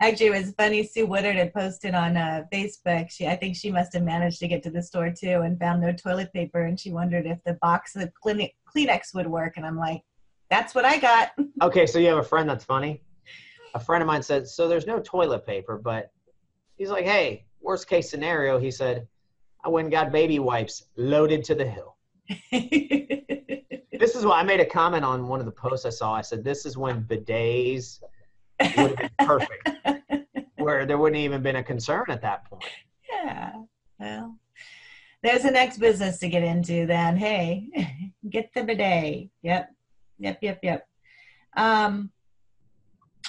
Actually, 0.00 0.26
it 0.26 0.30
was 0.30 0.52
funny. 0.52 0.82
Sue 0.84 1.06
Woodard 1.06 1.36
had 1.36 1.54
posted 1.54 1.94
on 1.94 2.16
uh, 2.16 2.44
Facebook. 2.52 3.10
She, 3.10 3.26
I 3.26 3.34
think 3.34 3.56
she 3.56 3.70
must 3.70 3.94
have 3.94 4.02
managed 4.02 4.38
to 4.40 4.48
get 4.48 4.62
to 4.64 4.70
the 4.70 4.82
store 4.82 5.10
too 5.10 5.40
and 5.42 5.58
found 5.58 5.80
no 5.80 5.92
toilet 5.92 6.32
paper, 6.32 6.62
and 6.62 6.78
she 6.78 6.92
wondered 6.92 7.26
if 7.26 7.42
the 7.44 7.54
box 7.54 7.96
of 7.96 8.10
Kleenex 8.22 9.14
would 9.14 9.26
work. 9.26 9.54
And 9.56 9.64
I'm 9.64 9.78
like, 9.78 10.02
that's 10.50 10.74
what 10.74 10.84
I 10.84 10.98
got. 10.98 11.32
okay, 11.62 11.86
so 11.86 11.98
you 11.98 12.08
have 12.08 12.18
a 12.18 12.22
friend 12.22 12.48
that's 12.48 12.64
funny. 12.64 13.02
A 13.74 13.80
friend 13.80 14.02
of 14.02 14.06
mine 14.06 14.22
said, 14.22 14.46
so 14.46 14.68
there's 14.68 14.86
no 14.86 15.00
toilet 15.00 15.46
paper, 15.46 15.78
but 15.78 16.12
he's 16.76 16.90
like, 16.90 17.04
hey, 17.04 17.46
worst 17.60 17.88
case 17.88 18.10
scenario, 18.10 18.58
he 18.58 18.70
said, 18.70 19.06
I 19.64 19.68
went 19.68 19.86
and 19.86 19.92
got 19.92 20.12
baby 20.12 20.38
wipes 20.38 20.84
loaded 20.96 21.42
to 21.44 21.54
the 21.54 21.66
hill. 21.66 21.96
this 22.52 24.14
is 24.14 24.24
what 24.24 24.36
I 24.36 24.42
made 24.42 24.60
a 24.60 24.66
comment 24.66 25.04
on 25.04 25.26
one 25.26 25.40
of 25.40 25.46
the 25.46 25.52
posts 25.52 25.86
I 25.86 25.90
saw. 25.90 26.12
I 26.12 26.20
said, 26.20 26.44
this 26.44 26.66
is 26.66 26.76
when 26.76 27.04
bidets 27.04 28.00
would 28.00 28.02
have 28.02 28.02
been 28.02 28.15
perfect, 29.18 29.70
where 30.56 30.86
there 30.86 30.98
wouldn't 30.98 31.20
even 31.20 31.42
been 31.42 31.56
a 31.56 31.62
concern 31.62 32.06
at 32.08 32.22
that 32.22 32.48
point. 32.48 32.64
Yeah. 33.10 33.52
Well, 33.98 34.38
there's 35.22 35.42
the 35.42 35.50
next 35.50 35.78
business 35.78 36.18
to 36.18 36.28
get 36.28 36.42
into 36.42 36.86
then. 36.86 37.16
Hey, 37.16 38.12
get 38.30 38.50
the 38.54 38.62
bidet. 38.62 39.28
Yep. 39.42 39.70
Yep. 40.18 40.38
Yep. 40.42 40.58
Yep. 40.62 40.88
Um, 41.56 42.10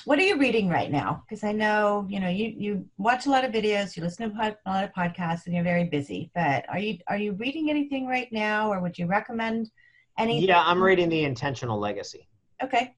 what 0.06 0.20
are 0.20 0.24
you 0.24 0.38
reading 0.38 0.70
right 0.70 0.92
now? 0.92 1.24
Because 1.28 1.44
I 1.44 1.52
know 1.52 2.06
you 2.10 2.20
know 2.20 2.30
you 2.30 2.54
you 2.58 2.86
watch 2.98 3.26
a 3.26 3.30
lot 3.30 3.44
of 3.44 3.52
videos, 3.52 3.98
you 3.98 4.04
listen 4.04 4.30
to 4.30 4.58
a 4.66 4.70
lot 4.70 4.84
of 4.84 4.94
podcasts, 4.94 5.46
and 5.46 5.56
you're 5.56 5.64
very 5.64 5.86
busy. 5.86 6.32
But 6.36 6.66
are 6.70 6.80
you 6.80 7.00
are 7.08 7.18
you 7.18 7.34
reading 7.34 7.70
anything 7.70 8.08
right 8.08 8.32
now, 8.32 8.72
or 8.72 8.80
would 8.80 8.98
you 8.98 9.08
recommend 9.08 9.70
anything? 10.18 10.48
Yeah, 10.48 10.64
I'm 10.64 10.82
reading 10.82 11.10
the 11.10 11.24
Intentional 11.24 11.80
Legacy. 11.80 12.28
Okay. 12.64 12.96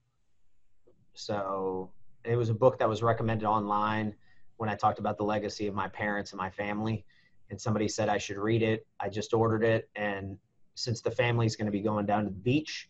So 1.14 1.90
it 2.26 2.36
was 2.36 2.50
a 2.50 2.54
book 2.54 2.80
that 2.80 2.90
was 2.90 3.02
recommended 3.02 3.46
online 3.46 4.16
when 4.58 4.70
I 4.70 4.76
talked 4.76 5.00
about 5.00 5.18
the 5.18 5.24
legacy 5.24 5.68
of 5.68 5.76
my 5.76 5.88
parents 5.88 6.32
and 6.32 6.38
my 6.38 6.50
family. 6.50 7.06
And 7.50 7.60
somebody 7.60 7.88
said 7.88 8.10
I 8.10 8.18
should 8.18 8.38
read 8.38 8.62
it. 8.62 8.86
I 9.00 9.10
just 9.10 9.34
ordered 9.34 9.64
it. 9.64 9.90
And 9.96 10.38
since 10.76 11.02
the 11.02 11.12
family's 11.12 11.56
going 11.56 11.66
to 11.66 11.72
be 11.72 11.82
going 11.82 12.06
down 12.06 12.26
to 12.26 12.30
the 12.30 12.36
beach 12.36 12.90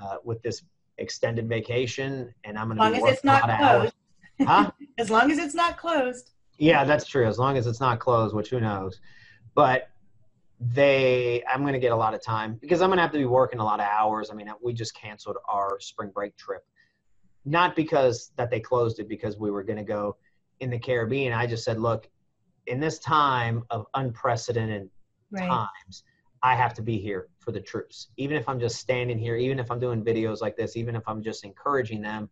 uh, 0.00 0.16
with 0.24 0.40
this 0.42 0.62
extended 0.98 1.48
vacation, 1.48 2.32
and 2.44 2.56
I'm 2.58 2.68
going 2.68 2.78
to 2.78 2.90
be 2.90 2.96
as 2.96 3.02
long 3.02 3.08
as 3.08 3.14
it's 3.14 3.24
not 3.24 3.58
closed. 3.58 3.94
Huh? 4.40 4.70
as 4.98 5.10
long 5.10 5.30
as 5.30 5.38
it's 5.38 5.54
not 5.54 5.76
closed. 5.76 6.30
Yeah, 6.58 6.84
that's 6.84 7.06
true. 7.06 7.26
As 7.26 7.38
long 7.38 7.56
as 7.56 7.66
it's 7.66 7.80
not 7.80 7.98
closed, 7.98 8.34
which 8.34 8.50
who 8.50 8.60
knows. 8.60 9.00
But 9.54 9.88
they, 10.60 11.42
I'm 11.52 11.62
going 11.62 11.72
to 11.72 11.80
get 11.80 11.92
a 11.92 11.96
lot 11.96 12.14
of 12.14 12.22
time 12.22 12.56
because 12.60 12.80
I'm 12.80 12.88
going 12.88 12.98
to 12.98 13.02
have 13.02 13.12
to 13.12 13.18
be 13.18 13.24
working 13.24 13.58
a 13.58 13.64
lot 13.64 13.80
of 13.80 13.86
hours. 13.86 14.30
I 14.30 14.34
mean, 14.34 14.48
we 14.62 14.72
just 14.72 14.94
canceled 14.94 15.36
our 15.48 15.78
spring 15.80 16.10
break 16.14 16.36
trip 16.36 16.64
not 17.44 17.76
because 17.76 18.32
that 18.36 18.50
they 18.50 18.60
closed 18.60 19.00
it 19.00 19.08
because 19.08 19.38
we 19.38 19.50
were 19.50 19.62
going 19.62 19.78
to 19.78 19.84
go 19.84 20.16
in 20.60 20.70
the 20.70 20.78
Caribbean. 20.78 21.32
I 21.32 21.46
just 21.46 21.64
said, 21.64 21.78
look, 21.78 22.08
in 22.66 22.78
this 22.80 22.98
time 22.98 23.64
of 23.70 23.86
unprecedented 23.94 24.88
right. 25.30 25.48
times, 25.48 26.04
I 26.42 26.54
have 26.54 26.74
to 26.74 26.82
be 26.82 26.98
here 26.98 27.28
for 27.38 27.52
the 27.52 27.60
troops. 27.60 28.08
Even 28.16 28.36
if 28.36 28.48
I'm 28.48 28.60
just 28.60 28.76
standing 28.76 29.18
here, 29.18 29.36
even 29.36 29.58
if 29.58 29.70
I'm 29.70 29.78
doing 29.78 30.04
videos 30.04 30.40
like 30.40 30.56
this, 30.56 30.76
even 30.76 30.96
if 30.96 31.02
I'm 31.06 31.22
just 31.22 31.44
encouraging 31.44 32.02
them. 32.02 32.30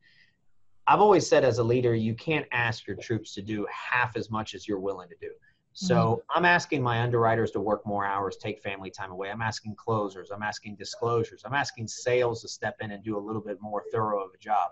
I've 0.87 1.01
always 1.01 1.29
said 1.29 1.45
as 1.45 1.59
a 1.59 1.65
leader, 1.65 1.95
you 1.95 2.15
can't 2.15 2.47
ask 2.51 2.87
your 2.87 2.97
troops 2.97 3.35
to 3.35 3.43
do 3.43 3.67
half 3.71 4.17
as 4.17 4.31
much 4.31 4.55
as 4.55 4.67
you're 4.67 4.81
willing 4.81 5.09
to 5.09 5.17
do. 5.21 5.31
So 5.73 5.95
mm-hmm. 5.95 6.39
I'm 6.39 6.45
asking 6.45 6.83
my 6.83 7.01
underwriters 7.01 7.53
to 7.53 7.61
work 7.61 7.87
more 7.87 8.05
hours, 8.05 8.37
take 8.37 8.61
family 8.61 8.91
time 8.91 9.13
away. 9.13 9.31
I'm 9.31 9.43
asking 9.43 9.77
closers. 9.77 10.31
I'm 10.31 10.43
asking 10.43 10.77
disclosures. 10.77 11.43
I'm 11.45 11.55
asking 11.55 11.87
sales 11.87 12.43
to 12.43 12.49
step 12.49 12.77
in 12.81 12.91
and 12.91 13.05
do 13.05 13.17
a 13.17 13.21
little 13.21 13.43
bit 13.43 13.59
more 13.61 13.85
thorough 13.93 14.25
of 14.25 14.31
a 14.35 14.39
job. 14.39 14.71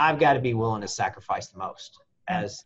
I've 0.00 0.18
got 0.18 0.32
to 0.32 0.40
be 0.40 0.54
willing 0.54 0.80
to 0.80 0.88
sacrifice 0.88 1.48
the 1.48 1.58
most 1.58 2.00
as 2.26 2.64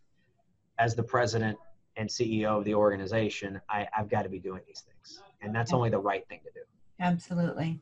as 0.79 0.95
the 0.95 1.03
president 1.03 1.57
and 1.97 2.09
CEO 2.09 2.57
of 2.57 2.63
the 2.63 2.73
organization. 2.73 3.59
I, 3.69 3.87
I've 3.95 4.09
got 4.09 4.23
to 4.23 4.29
be 4.29 4.39
doing 4.39 4.61
these 4.65 4.81
things, 4.81 5.21
and 5.41 5.53
that's 5.53 5.73
only 5.73 5.89
the 5.89 5.99
right 5.99 6.25
thing 6.29 6.39
to 6.45 6.51
do. 6.51 6.61
Absolutely, 7.01 7.81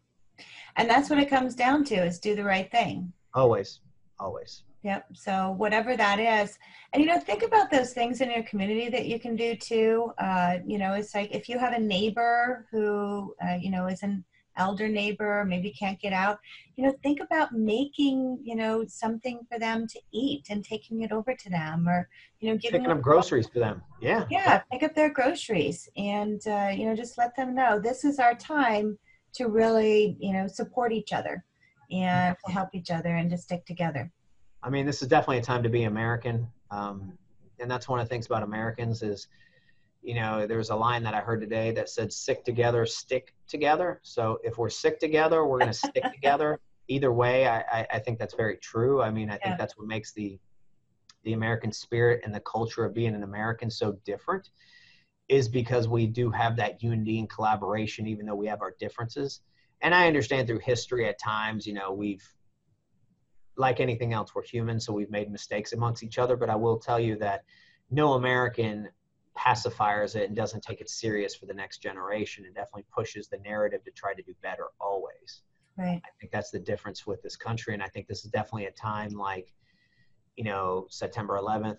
and 0.75 0.89
that's 0.89 1.09
what 1.09 1.19
it 1.19 1.29
comes 1.29 1.53
down 1.53 1.83
to: 1.85 1.95
is 1.95 2.19
do 2.19 2.35
the 2.35 2.43
right 2.43 2.69
thing. 2.71 3.13
Always, 3.35 3.81
always. 4.19 4.63
Yep. 4.81 5.05
So 5.13 5.51
whatever 5.57 5.95
that 5.95 6.19
is, 6.19 6.57
and 6.91 7.01
you 7.01 7.07
know, 7.07 7.19
think 7.19 7.43
about 7.43 7.69
those 7.69 7.93
things 7.93 8.21
in 8.21 8.31
your 8.31 8.43
community 8.43 8.89
that 8.89 9.05
you 9.05 9.19
can 9.19 9.35
do 9.35 9.55
too. 9.55 10.11
Uh, 10.17 10.57
you 10.65 10.79
know, 10.79 10.93
it's 10.93 11.13
like 11.13 11.33
if 11.33 11.47
you 11.47 11.59
have 11.59 11.73
a 11.73 11.79
neighbor 11.79 12.65
who, 12.71 13.35
uh, 13.47 13.53
you 13.61 13.69
know, 13.69 13.85
is 13.85 14.01
in 14.01 14.25
elder 14.57 14.87
neighbor 14.87 15.45
maybe 15.45 15.71
can't 15.71 15.99
get 15.99 16.13
out 16.13 16.39
you 16.75 16.83
know 16.83 16.93
think 17.03 17.19
about 17.19 17.53
making 17.53 18.39
you 18.43 18.55
know 18.55 18.83
something 18.87 19.39
for 19.51 19.59
them 19.59 19.87
to 19.87 19.99
eat 20.11 20.45
and 20.49 20.63
taking 20.63 21.01
it 21.01 21.11
over 21.11 21.33
to 21.35 21.49
them 21.49 21.87
or 21.87 22.07
you 22.39 22.49
know 22.51 22.57
giving 22.57 22.83
them 22.83 23.01
groceries 23.01 23.47
for 23.47 23.59
them. 23.59 23.81
Yeah. 24.01 24.25
Yeah 24.29 24.61
pick 24.71 24.83
up 24.83 24.95
their 24.95 25.09
groceries 25.09 25.89
and 25.97 26.41
uh, 26.47 26.71
you 26.73 26.85
know 26.85 26.95
just 26.95 27.17
let 27.17 27.35
them 27.35 27.55
know 27.55 27.79
this 27.79 28.03
is 28.03 28.19
our 28.19 28.35
time 28.35 28.97
to 29.33 29.47
really 29.47 30.17
you 30.19 30.33
know 30.33 30.47
support 30.47 30.91
each 30.91 31.13
other 31.13 31.43
and 31.91 32.35
to 32.45 32.51
help 32.51 32.69
each 32.73 32.89
other 32.89 33.15
and 33.15 33.29
to 33.29 33.37
stick 33.37 33.65
together. 33.65 34.11
I 34.61 34.69
mean 34.69 34.85
this 34.85 35.01
is 35.01 35.07
definitely 35.07 35.39
a 35.39 35.43
time 35.43 35.63
to 35.63 35.69
be 35.69 35.83
american. 35.83 36.47
Um, 36.71 37.13
and 37.59 37.69
that's 37.69 37.87
one 37.87 37.99
of 37.99 38.05
the 38.07 38.09
things 38.09 38.25
about 38.25 38.43
americans 38.43 39.03
is 39.03 39.27
you 40.03 40.15
know, 40.15 40.45
there's 40.45 40.69
a 40.69 40.75
line 40.75 41.03
that 41.03 41.13
I 41.13 41.21
heard 41.21 41.39
today 41.39 41.71
that 41.71 41.89
said, 41.89 42.11
sick 42.11 42.43
together, 42.43 42.85
stick 42.85 43.33
together. 43.47 44.01
So 44.03 44.39
if 44.43 44.57
we're 44.57 44.69
sick 44.69 44.99
together, 44.99 45.45
we're 45.45 45.59
going 45.59 45.71
to 45.71 45.77
stick 45.77 46.03
together. 46.13 46.59
Either 46.89 47.13
way, 47.13 47.47
I, 47.47 47.87
I, 47.91 47.99
think 47.99 48.19
that's 48.19 48.33
very 48.33 48.57
true. 48.57 49.01
I 49.01 49.09
mean, 49.09 49.29
I 49.29 49.37
think 49.37 49.57
that's 49.57 49.77
what 49.77 49.87
makes 49.87 50.11
the, 50.11 50.37
the 51.23 51.31
American 51.31 51.71
spirit 51.71 52.21
and 52.25 52.35
the 52.35 52.41
culture 52.41 52.83
of 52.83 52.93
being 52.93 53.15
an 53.15 53.23
American 53.23 53.71
so 53.71 53.97
different 54.03 54.49
is 55.29 55.47
because 55.47 55.87
we 55.87 56.05
do 56.05 56.29
have 56.29 56.57
that 56.57 56.83
unity 56.83 57.19
and 57.19 57.29
collaboration, 57.29 58.05
even 58.05 58.25
though 58.25 58.35
we 58.35 58.47
have 58.47 58.61
our 58.61 58.75
differences. 58.77 59.39
And 59.81 59.95
I 59.95 60.07
understand 60.07 60.47
through 60.47 60.59
history 60.59 61.07
at 61.07 61.17
times, 61.17 61.65
you 61.65 61.73
know, 61.73 61.93
we've, 61.93 62.27
like 63.55 63.79
anything 63.79 64.11
else, 64.11 64.35
we're 64.35 64.43
human, 64.43 64.81
so 64.81 64.91
we've 64.91 65.11
made 65.11 65.31
mistakes 65.31 65.71
amongst 65.71 66.03
each 66.03 66.17
other. 66.17 66.35
But 66.35 66.49
I 66.49 66.55
will 66.55 66.77
tell 66.77 66.99
you 66.99 67.15
that 67.19 67.45
no 67.89 68.13
American 68.13 68.89
pacifiers 69.37 70.15
it 70.15 70.27
and 70.27 70.35
doesn't 70.35 70.61
take 70.61 70.81
it 70.81 70.89
serious 70.89 71.35
for 71.35 71.45
the 71.45 71.53
next 71.53 71.79
generation 71.79 72.45
and 72.45 72.53
definitely 72.53 72.85
pushes 72.93 73.27
the 73.27 73.37
narrative 73.39 73.83
to 73.83 73.91
try 73.91 74.13
to 74.13 74.21
do 74.21 74.33
better 74.41 74.67
always. 74.79 75.41
Right. 75.77 76.01
I 76.05 76.09
think 76.19 76.31
that's 76.31 76.51
the 76.51 76.59
difference 76.59 77.07
with 77.07 77.21
this 77.23 77.35
country. 77.35 77.73
And 77.73 77.81
I 77.81 77.87
think 77.87 78.07
this 78.07 78.25
is 78.25 78.31
definitely 78.31 78.65
a 78.65 78.71
time 78.71 79.11
like, 79.11 79.51
you 80.35 80.43
know, 80.43 80.85
September 80.89 81.39
11th, 81.41 81.77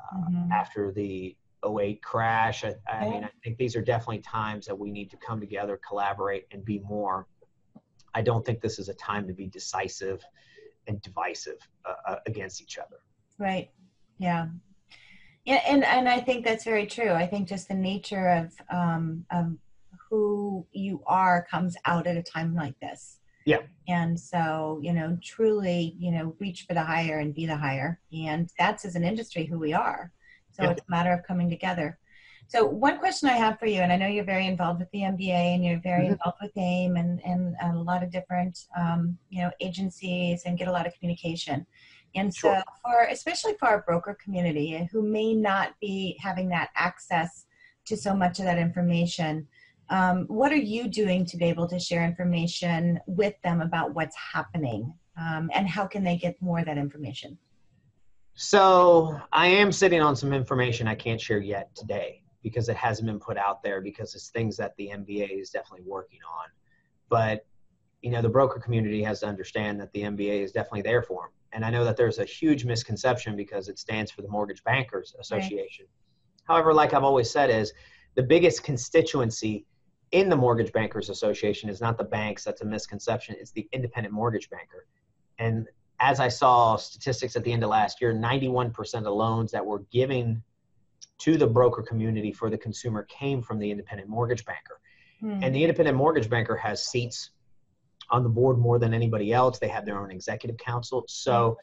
uh, 0.00 0.16
mm-hmm. 0.16 0.52
after 0.52 0.92
the 0.92 1.36
08 1.66 2.02
crash. 2.02 2.64
I, 2.64 2.74
I 2.90 3.08
mean, 3.08 3.24
I 3.24 3.30
think 3.42 3.56
these 3.56 3.74
are 3.76 3.82
definitely 3.82 4.18
times 4.18 4.66
that 4.66 4.78
we 4.78 4.90
need 4.90 5.10
to 5.10 5.16
come 5.16 5.40
together, 5.40 5.80
collaborate, 5.86 6.46
and 6.50 6.64
be 6.64 6.80
more. 6.80 7.26
I 8.14 8.22
don't 8.22 8.44
think 8.44 8.60
this 8.60 8.78
is 8.78 8.88
a 8.88 8.94
time 8.94 9.26
to 9.26 9.32
be 9.32 9.46
decisive 9.46 10.22
and 10.86 11.00
divisive 11.00 11.56
uh, 11.86 11.94
uh 12.06 12.16
against 12.26 12.60
each 12.60 12.76
other. 12.78 12.98
Right. 13.38 13.70
Yeah. 14.18 14.48
Yeah, 15.44 15.60
and 15.68 15.84
and 15.84 16.08
I 16.08 16.20
think 16.20 16.44
that's 16.44 16.64
very 16.64 16.86
true. 16.86 17.12
I 17.12 17.26
think 17.26 17.48
just 17.48 17.68
the 17.68 17.74
nature 17.74 18.28
of 18.30 18.52
um, 18.70 19.26
of 19.30 19.56
who 20.08 20.66
you 20.72 21.02
are 21.06 21.46
comes 21.50 21.76
out 21.84 22.06
at 22.06 22.16
a 22.16 22.22
time 22.22 22.54
like 22.54 22.78
this. 22.80 23.18
Yeah. 23.44 23.60
And 23.88 24.18
so, 24.18 24.80
you 24.82 24.92
know, 24.92 25.18
truly, 25.22 25.94
you 25.98 26.10
know, 26.10 26.34
reach 26.38 26.64
for 26.66 26.74
the 26.74 26.82
higher 26.82 27.18
and 27.18 27.34
be 27.34 27.46
the 27.46 27.56
higher. 27.56 28.00
And 28.12 28.48
that's 28.58 28.84
as 28.84 28.94
an 28.94 29.04
industry 29.04 29.44
who 29.44 29.58
we 29.58 29.72
are. 29.72 30.12
So 30.52 30.62
yeah. 30.62 30.70
it's 30.70 30.80
a 30.80 30.90
matter 30.90 31.12
of 31.12 31.24
coming 31.24 31.50
together. 31.50 31.98
So 32.46 32.64
one 32.64 32.98
question 32.98 33.28
I 33.28 33.32
have 33.32 33.58
for 33.58 33.66
you, 33.66 33.80
and 33.80 33.92
I 33.92 33.96
know 33.96 34.06
you're 34.06 34.24
very 34.24 34.46
involved 34.46 34.80
with 34.80 34.90
the 34.92 35.00
MBA 35.00 35.54
and 35.54 35.64
you're 35.64 35.80
very 35.80 36.04
mm-hmm. 36.04 36.12
involved 36.12 36.38
with 36.42 36.56
AIME 36.56 36.96
and, 36.96 37.20
and 37.24 37.56
a 37.60 37.78
lot 37.78 38.02
of 38.02 38.10
different, 38.10 38.58
um, 38.78 39.18
you 39.30 39.42
know, 39.42 39.50
agencies 39.60 40.42
and 40.44 40.58
get 40.58 40.68
a 40.68 40.72
lot 40.72 40.86
of 40.86 40.94
communication. 40.94 41.66
And 42.14 42.34
sure. 42.34 42.56
so, 42.56 42.62
for 42.82 43.08
especially 43.10 43.54
for 43.58 43.68
our 43.68 43.82
broker 43.82 44.16
community 44.22 44.88
who 44.92 45.02
may 45.02 45.34
not 45.34 45.74
be 45.80 46.16
having 46.20 46.48
that 46.50 46.70
access 46.76 47.46
to 47.86 47.96
so 47.96 48.14
much 48.14 48.38
of 48.38 48.44
that 48.44 48.58
information, 48.58 49.46
um, 49.90 50.24
what 50.28 50.52
are 50.52 50.56
you 50.56 50.88
doing 50.88 51.26
to 51.26 51.36
be 51.36 51.44
able 51.46 51.68
to 51.68 51.78
share 51.78 52.04
information 52.04 53.00
with 53.06 53.34
them 53.42 53.60
about 53.60 53.94
what's 53.94 54.16
happening, 54.16 54.94
um, 55.20 55.50
and 55.54 55.68
how 55.68 55.86
can 55.86 56.04
they 56.04 56.16
get 56.16 56.40
more 56.40 56.60
of 56.60 56.66
that 56.66 56.78
information? 56.78 57.36
So, 58.34 59.20
I 59.32 59.48
am 59.48 59.72
sitting 59.72 60.00
on 60.00 60.16
some 60.16 60.32
information 60.32 60.86
I 60.86 60.94
can't 60.94 61.20
share 61.20 61.38
yet 61.38 61.74
today 61.74 62.22
because 62.42 62.68
it 62.68 62.76
hasn't 62.76 63.06
been 63.06 63.20
put 63.20 63.36
out 63.36 63.62
there 63.62 63.80
because 63.80 64.14
it's 64.14 64.28
things 64.28 64.56
that 64.58 64.76
the 64.76 64.88
MBA 64.88 65.40
is 65.40 65.50
definitely 65.50 65.86
working 65.86 66.20
on. 66.28 66.48
But 67.08 67.46
you 68.02 68.10
know, 68.10 68.20
the 68.20 68.28
broker 68.28 68.60
community 68.60 69.02
has 69.02 69.20
to 69.20 69.26
understand 69.26 69.80
that 69.80 69.90
the 69.94 70.02
MBA 70.02 70.42
is 70.42 70.52
definitely 70.52 70.82
there 70.82 71.02
for 71.02 71.22
them 71.22 71.30
and 71.54 71.64
I 71.64 71.70
know 71.70 71.84
that 71.84 71.96
there's 71.96 72.18
a 72.18 72.24
huge 72.24 72.64
misconception 72.64 73.36
because 73.36 73.68
it 73.68 73.78
stands 73.78 74.10
for 74.10 74.22
the 74.22 74.28
Mortgage 74.28 74.62
Bankers 74.64 75.14
Association. 75.18 75.86
Right. 75.86 76.44
However, 76.48 76.74
like 76.74 76.92
I've 76.92 77.04
always 77.04 77.30
said, 77.30 77.48
is 77.48 77.72
the 78.16 78.22
biggest 78.22 78.64
constituency 78.64 79.64
in 80.10 80.28
the 80.28 80.36
Mortgage 80.36 80.72
Bankers 80.72 81.08
Association 81.10 81.70
is 81.70 81.80
not 81.80 81.96
the 81.96 82.04
banks. 82.04 82.44
That's 82.44 82.60
a 82.62 82.64
misconception. 82.64 83.36
It's 83.38 83.52
the 83.52 83.68
independent 83.72 84.12
mortgage 84.12 84.50
banker. 84.50 84.86
And 85.38 85.68
as 86.00 86.20
I 86.20 86.28
saw 86.28 86.76
statistics 86.76 87.36
at 87.36 87.44
the 87.44 87.52
end 87.52 87.62
of 87.62 87.70
last 87.70 88.00
year, 88.00 88.12
91% 88.12 89.06
of 89.06 89.12
loans 89.12 89.52
that 89.52 89.64
were 89.64 89.80
given 89.90 90.42
to 91.18 91.36
the 91.36 91.46
broker 91.46 91.82
community 91.82 92.32
for 92.32 92.50
the 92.50 92.58
consumer 92.58 93.04
came 93.04 93.42
from 93.42 93.58
the 93.58 93.70
independent 93.70 94.08
mortgage 94.08 94.44
banker. 94.44 94.80
Hmm. 95.20 95.42
And 95.42 95.54
the 95.54 95.62
independent 95.62 95.96
mortgage 95.96 96.28
banker 96.28 96.56
has 96.56 96.84
seats 96.86 97.30
on 98.10 98.22
the 98.22 98.28
board 98.28 98.58
more 98.58 98.78
than 98.78 98.94
anybody 98.94 99.32
else. 99.32 99.58
They 99.58 99.68
have 99.68 99.84
their 99.84 99.98
own 99.98 100.10
executive 100.10 100.56
council. 100.56 101.04
So 101.08 101.58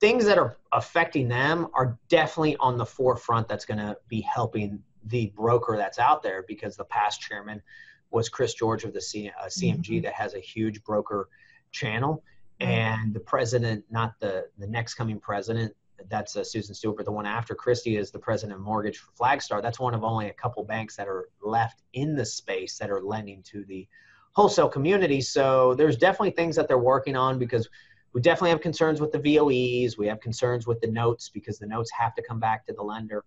things 0.00 0.24
that 0.26 0.38
are 0.38 0.56
affecting 0.72 1.28
them 1.28 1.68
are 1.74 1.98
definitely 2.08 2.56
on 2.58 2.76
the 2.76 2.86
forefront 2.86 3.48
that's 3.48 3.64
going 3.64 3.78
to 3.78 3.96
be 4.08 4.20
helping 4.20 4.82
the 5.06 5.32
broker 5.36 5.76
that's 5.76 5.98
out 5.98 6.22
there 6.22 6.44
because 6.46 6.76
the 6.76 6.84
past 6.84 7.20
chairman 7.20 7.62
was 8.10 8.28
Chris 8.28 8.54
George 8.54 8.84
of 8.84 8.92
the 8.92 9.00
C, 9.00 9.30
uh, 9.40 9.46
CMG 9.46 9.80
mm-hmm. 9.80 10.02
that 10.02 10.14
has 10.14 10.34
a 10.34 10.40
huge 10.40 10.82
broker 10.84 11.28
channel. 11.72 12.22
And 12.60 13.12
the 13.12 13.20
president, 13.20 13.84
not 13.90 14.14
the, 14.20 14.46
the 14.58 14.66
next 14.66 14.94
coming 14.94 15.18
president, 15.18 15.74
that's 16.08 16.36
uh, 16.36 16.44
Susan 16.44 16.74
Stewart, 16.74 16.96
but 16.96 17.06
the 17.06 17.12
one 17.12 17.26
after 17.26 17.54
Kristy 17.54 17.98
is 17.98 18.10
the 18.10 18.18
president 18.18 18.58
of 18.58 18.64
mortgage 18.64 18.98
for 18.98 19.10
Flagstar. 19.12 19.62
That's 19.62 19.80
one 19.80 19.94
of 19.94 20.04
only 20.04 20.28
a 20.28 20.32
couple 20.32 20.64
banks 20.64 20.96
that 20.96 21.08
are 21.08 21.28
left 21.42 21.82
in 21.92 22.14
the 22.14 22.24
space 22.24 22.78
that 22.78 22.90
are 22.90 23.02
lending 23.02 23.42
to 23.44 23.64
the 23.64 23.88
wholesale 24.34 24.68
community. 24.68 25.20
So 25.20 25.74
there's 25.74 25.96
definitely 25.96 26.30
things 26.30 26.56
that 26.56 26.68
they're 26.68 26.78
working 26.78 27.16
on 27.16 27.38
because 27.38 27.68
we 28.12 28.20
definitely 28.20 28.50
have 28.50 28.60
concerns 28.60 29.00
with 29.00 29.12
the 29.12 29.18
VOEs. 29.18 29.96
We 29.96 30.06
have 30.06 30.20
concerns 30.20 30.66
with 30.66 30.80
the 30.80 30.88
notes 30.88 31.28
because 31.28 31.58
the 31.58 31.66
notes 31.66 31.90
have 31.98 32.14
to 32.14 32.22
come 32.22 32.38
back 32.38 32.66
to 32.66 32.72
the 32.72 32.82
lender. 32.82 33.24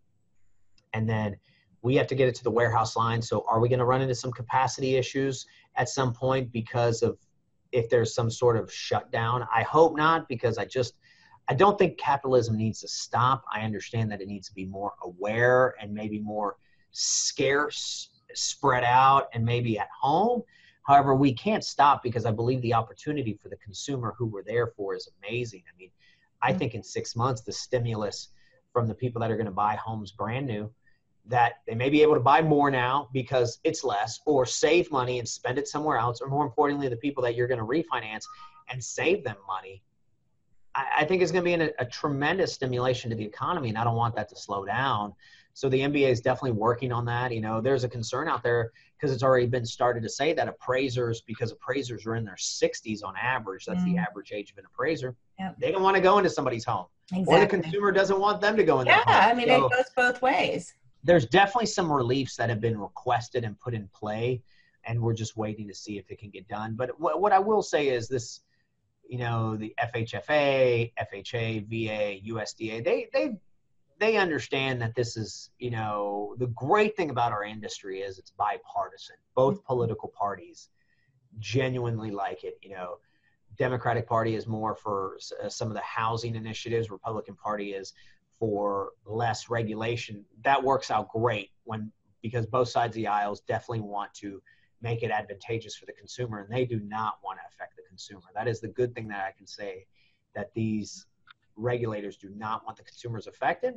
And 0.93 1.10
then 1.10 1.38
we 1.82 1.96
have 1.96 2.08
to 2.08 2.15
get 2.15 2.28
it 2.28 2.36
to 2.36 2.43
the 2.43 2.52
warehouse 2.52 2.96
line. 2.96 3.22
So 3.22 3.46
are 3.50 3.60
we 3.60 3.70
going 3.70 3.80
to 3.80 3.86
run 3.86 4.02
into 4.02 4.15
some 4.15 4.32
capacity 4.32 4.96
issues 4.96 5.46
at 5.76 5.89
some 5.89 6.13
point 6.13 6.52
because 6.52 7.02
of 7.02 7.17
if 7.72 7.89
there's 7.89 8.13
some 8.13 8.30
sort 8.30 8.58
of 8.58 8.72
shutdown? 8.72 9.48
I 9.54 9.63
hope 9.63 9.96
not 9.96 10.28
because 10.28 10.58
I 10.58 10.65
just 10.65 10.93
I 11.50 11.54
don't 11.54 11.78
think 11.78 11.98
capitalism 11.98 12.58
needs 12.58 12.82
to 12.82 12.89
stop. 12.89 13.46
I 13.54 13.62
understand 13.62 14.12
that 14.12 14.22
it 14.22 14.28
needs 14.28 14.50
to 14.50 14.54
be 14.54 14.65
more 14.65 14.93
aware 15.04 15.76
and 15.80 15.93
maybe 15.93 16.20
more 16.20 16.58
scarce, 16.91 18.10
spread 18.34 18.84
out, 18.84 19.28
and 19.34 19.46
maybe 19.46 19.80
at 19.80 19.88
home. 20.02 20.43
However, 20.88 21.13
we 21.13 21.34
can't 21.34 21.65
stop 21.65 22.02
because 22.02 22.26
I 22.26 22.32
believe 22.32 22.62
the 22.62 22.73
opportunity 22.73 23.38
for 23.43 23.50
the 23.50 23.58
consumer 23.58 24.15
who 24.17 24.26
we're 24.26 24.43
there 24.43 24.67
for 24.67 24.95
is 24.95 25.10
amazing. 25.21 25.63
I 25.67 25.78
mean, 25.78 25.89
I 26.41 26.50
mm-hmm. 26.50 26.60
think 26.60 26.76
in 26.76 26.84
six 26.84 27.15
months, 27.15 27.41
the 27.41 27.52
stimulus 27.52 28.30
from 28.71 28.88
the 28.88 28.93
people 28.93 29.19
that 29.19 29.30
are 29.30 29.36
going 29.36 29.47
to 29.47 29.52
buy 29.52 29.76
homes 29.76 30.13
brand 30.13 30.47
new, 30.47 30.71
that 31.26 31.56
they 31.67 31.76
may 31.76 31.89
be 31.89 32.02
able 32.02 32.13
to 32.13 32.21
buy 32.21 32.41
more 32.41 32.71
now 32.71 33.10
because 33.12 33.60
it's 33.65 33.84
less, 33.84 34.21
or 34.26 34.45
save 34.45 34.89
money 34.89 35.19
and 35.19 35.28
spend 35.28 35.58
it 35.58 35.67
somewhere 35.67 35.97
else, 35.97 36.21
or 36.21 36.30
more 36.30 36.45
importantly, 36.45 36.88
the 36.88 36.95
people 36.95 37.21
that 37.23 37.36
you're 37.36 37.47
going 37.47 37.60
to 37.60 37.65
refinance 37.65 38.23
and 38.69 38.82
save 38.82 39.26
them 39.26 39.36
money. 39.45 39.84
I, 40.73 40.86
I 41.00 41.06
think 41.06 41.21
is 41.21 41.34
going 41.34 41.43
to 41.43 41.58
be 41.58 41.63
a, 41.65 41.71
a 41.80 41.86
tremendous 41.86 42.54
stimulation 42.54 43.10
to 43.10 43.17
the 43.17 43.26
economy, 43.26 43.67
and 43.67 43.78
I 43.78 43.84
don't 43.84 43.97
want 43.97 44.15
that 44.15 44.30
to 44.30 44.38
slow 44.38 44.63
down. 44.63 45.13
So 45.58 45.70
the 45.70 45.80
MBA 45.80 46.08
is 46.12 46.22
definitely 46.22 46.52
working 46.52 46.91
on 46.91 47.04
that. 47.06 47.34
You 47.34 47.41
know, 47.41 47.62
there's 47.62 47.84
a 47.84 47.89
concern 47.89 48.28
out 48.28 48.43
there 48.43 48.74
because 48.96 49.12
it's 49.12 49.24
already 49.24 49.48
been 49.48 49.65
started 49.65 50.04
to 50.04 50.10
say 50.10 50.32
that 50.34 50.48
appraisers, 50.48 51.22
because 51.22 51.52
appraisers 51.52 52.06
are 52.06 52.15
in 52.15 52.26
their 52.26 52.36
60s 52.36 53.04
on 53.04 53.15
average, 53.20 53.65
that's 53.65 53.82
mm. 53.82 53.96
the 53.96 53.98
average 53.98 54.32
age 54.32 54.52
of 54.52 54.60
an 54.60 54.65
appraiser. 54.72 55.15
Yep. 55.39 55.56
They 55.60 55.72
don't 55.72 55.82
want 55.82 55.96
to 55.96 56.02
go 56.02 56.20
into 56.20 56.30
somebody's 56.30 56.63
home, 56.63 56.86
exactly. 57.12 57.36
or 57.36 57.39
the 57.39 57.48
consumer 57.48 57.91
doesn't 57.91 58.20
want 58.20 58.39
them 58.39 58.56
to 58.56 58.63
go 58.63 58.82
in. 58.82 58.86
Yeah, 58.86 59.02
I 59.08 59.34
mean 59.34 59.48
so, 59.48 59.65
it 59.65 59.72
goes 59.72 59.86
both 59.96 60.22
ways. 60.22 60.76
There's 61.04 61.26
definitely 61.26 61.65
some 61.65 61.91
reliefs 61.91 62.36
that 62.36 62.50
have 62.50 62.62
been 62.62 62.78
requested 62.78 63.43
and 63.43 63.60
put 63.60 63.74
in 63.74 63.89
play, 63.96 64.43
and 64.86 65.02
we're 65.02 65.15
just 65.15 65.38
waiting 65.38 65.67
to 65.70 65.74
see 65.74 65.98
if 65.98 66.12
it 66.12 66.20
can 66.20 66.30
get 66.30 66.48
done. 66.48 66.76
But 66.76 67.00
what, 67.00 67.20
what 67.20 67.32
I 67.32 67.39
will 67.39 67.63
say 67.63 67.88
is 67.88 68.08
this 68.08 68.41
you 69.10 69.17
know 69.17 69.58
the 69.58 69.74
FHFA, 69.84 70.93
FHA, 71.02 71.65
VA, 71.65 72.32
USDA, 72.32 72.86
they 72.86 73.10
they 73.12 73.38
they 73.99 74.17
understand 74.17 74.81
that 74.81 74.95
this 74.95 75.17
is, 75.17 75.49
you 75.60 75.71
know, 75.71 76.36
the 76.38 76.47
great 76.47 76.95
thing 76.95 77.10
about 77.10 77.31
our 77.31 77.43
industry 77.43 78.01
is 78.01 78.19
it's 78.19 78.31
bipartisan. 78.31 79.15
Both 79.36 79.55
mm-hmm. 79.55 79.65
political 79.67 80.10
parties 80.10 80.69
genuinely 81.39 82.12
like 82.12 82.43
it. 82.43 82.57
You 82.62 82.75
know, 82.75 82.97
Democratic 83.57 84.07
Party 84.07 84.36
is 84.36 84.47
more 84.47 84.75
for 84.75 85.17
uh, 85.43 85.49
some 85.49 85.67
of 85.67 85.73
the 85.73 85.81
housing 85.81 86.36
initiatives. 86.36 86.91
Republican 86.91 87.36
Party 87.36 87.73
is 87.73 87.93
for 88.39 88.91
less 89.05 89.49
regulation. 89.49 90.23
That 90.43 90.63
works 90.63 90.91
out 90.91 91.10
great 91.10 91.49
when 91.63 91.91
because 92.21 92.45
both 92.45 92.69
sides 92.69 92.91
of 92.91 92.95
the 92.95 93.07
aisles 93.07 93.41
definitely 93.41 93.81
want 93.81 94.13
to 94.15 94.41
make 94.81 95.01
it 95.01 95.12
advantageous 95.12 95.75
for 95.75 95.86
the 95.86 95.93
consumer 95.93 96.39
and 96.39 96.53
they 96.53 96.65
do 96.65 96.79
not 96.81 97.15
want 97.23 97.39
to 97.39 97.43
affect 97.47 97.75
the 97.75 97.83
consumer 97.88 98.21
that 98.36 98.47
is 98.47 98.60
the 98.60 98.67
good 98.67 98.93
thing 98.93 99.07
that 99.07 99.25
i 99.25 99.31
can 99.38 99.47
say 99.47 99.86
that 100.36 100.53
these 100.53 101.05
regulators 101.58 102.17
do 102.17 102.30
not 102.36 102.65
want 102.65 102.78
the 102.78 102.84
consumers 102.84 103.28
affected 103.28 103.76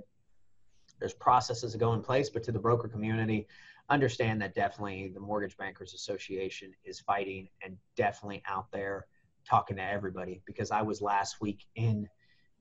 there's 0.99 1.15
processes 1.15 1.73
that 1.73 1.79
go 1.79 1.93
in 1.95 2.01
place 2.01 2.29
but 2.31 2.43
to 2.43 2.53
the 2.53 2.59
broker 2.59 2.89
community 2.89 3.47
understand 3.89 4.41
that 4.41 4.55
definitely 4.55 5.11
the 5.15 5.21
mortgage 5.21 5.57
bankers 5.57 5.95
association 5.95 6.73
is 6.85 7.01
fighting 7.01 7.49
and 7.65 7.77
definitely 7.97 8.43
out 8.47 8.71
there 8.71 9.07
talking 9.49 9.77
to 9.77 9.83
everybody 9.83 10.43
because 10.47 10.71
i 10.71 10.83
was 10.83 11.01
last 11.01 11.41
week 11.41 11.67
in 11.77 12.09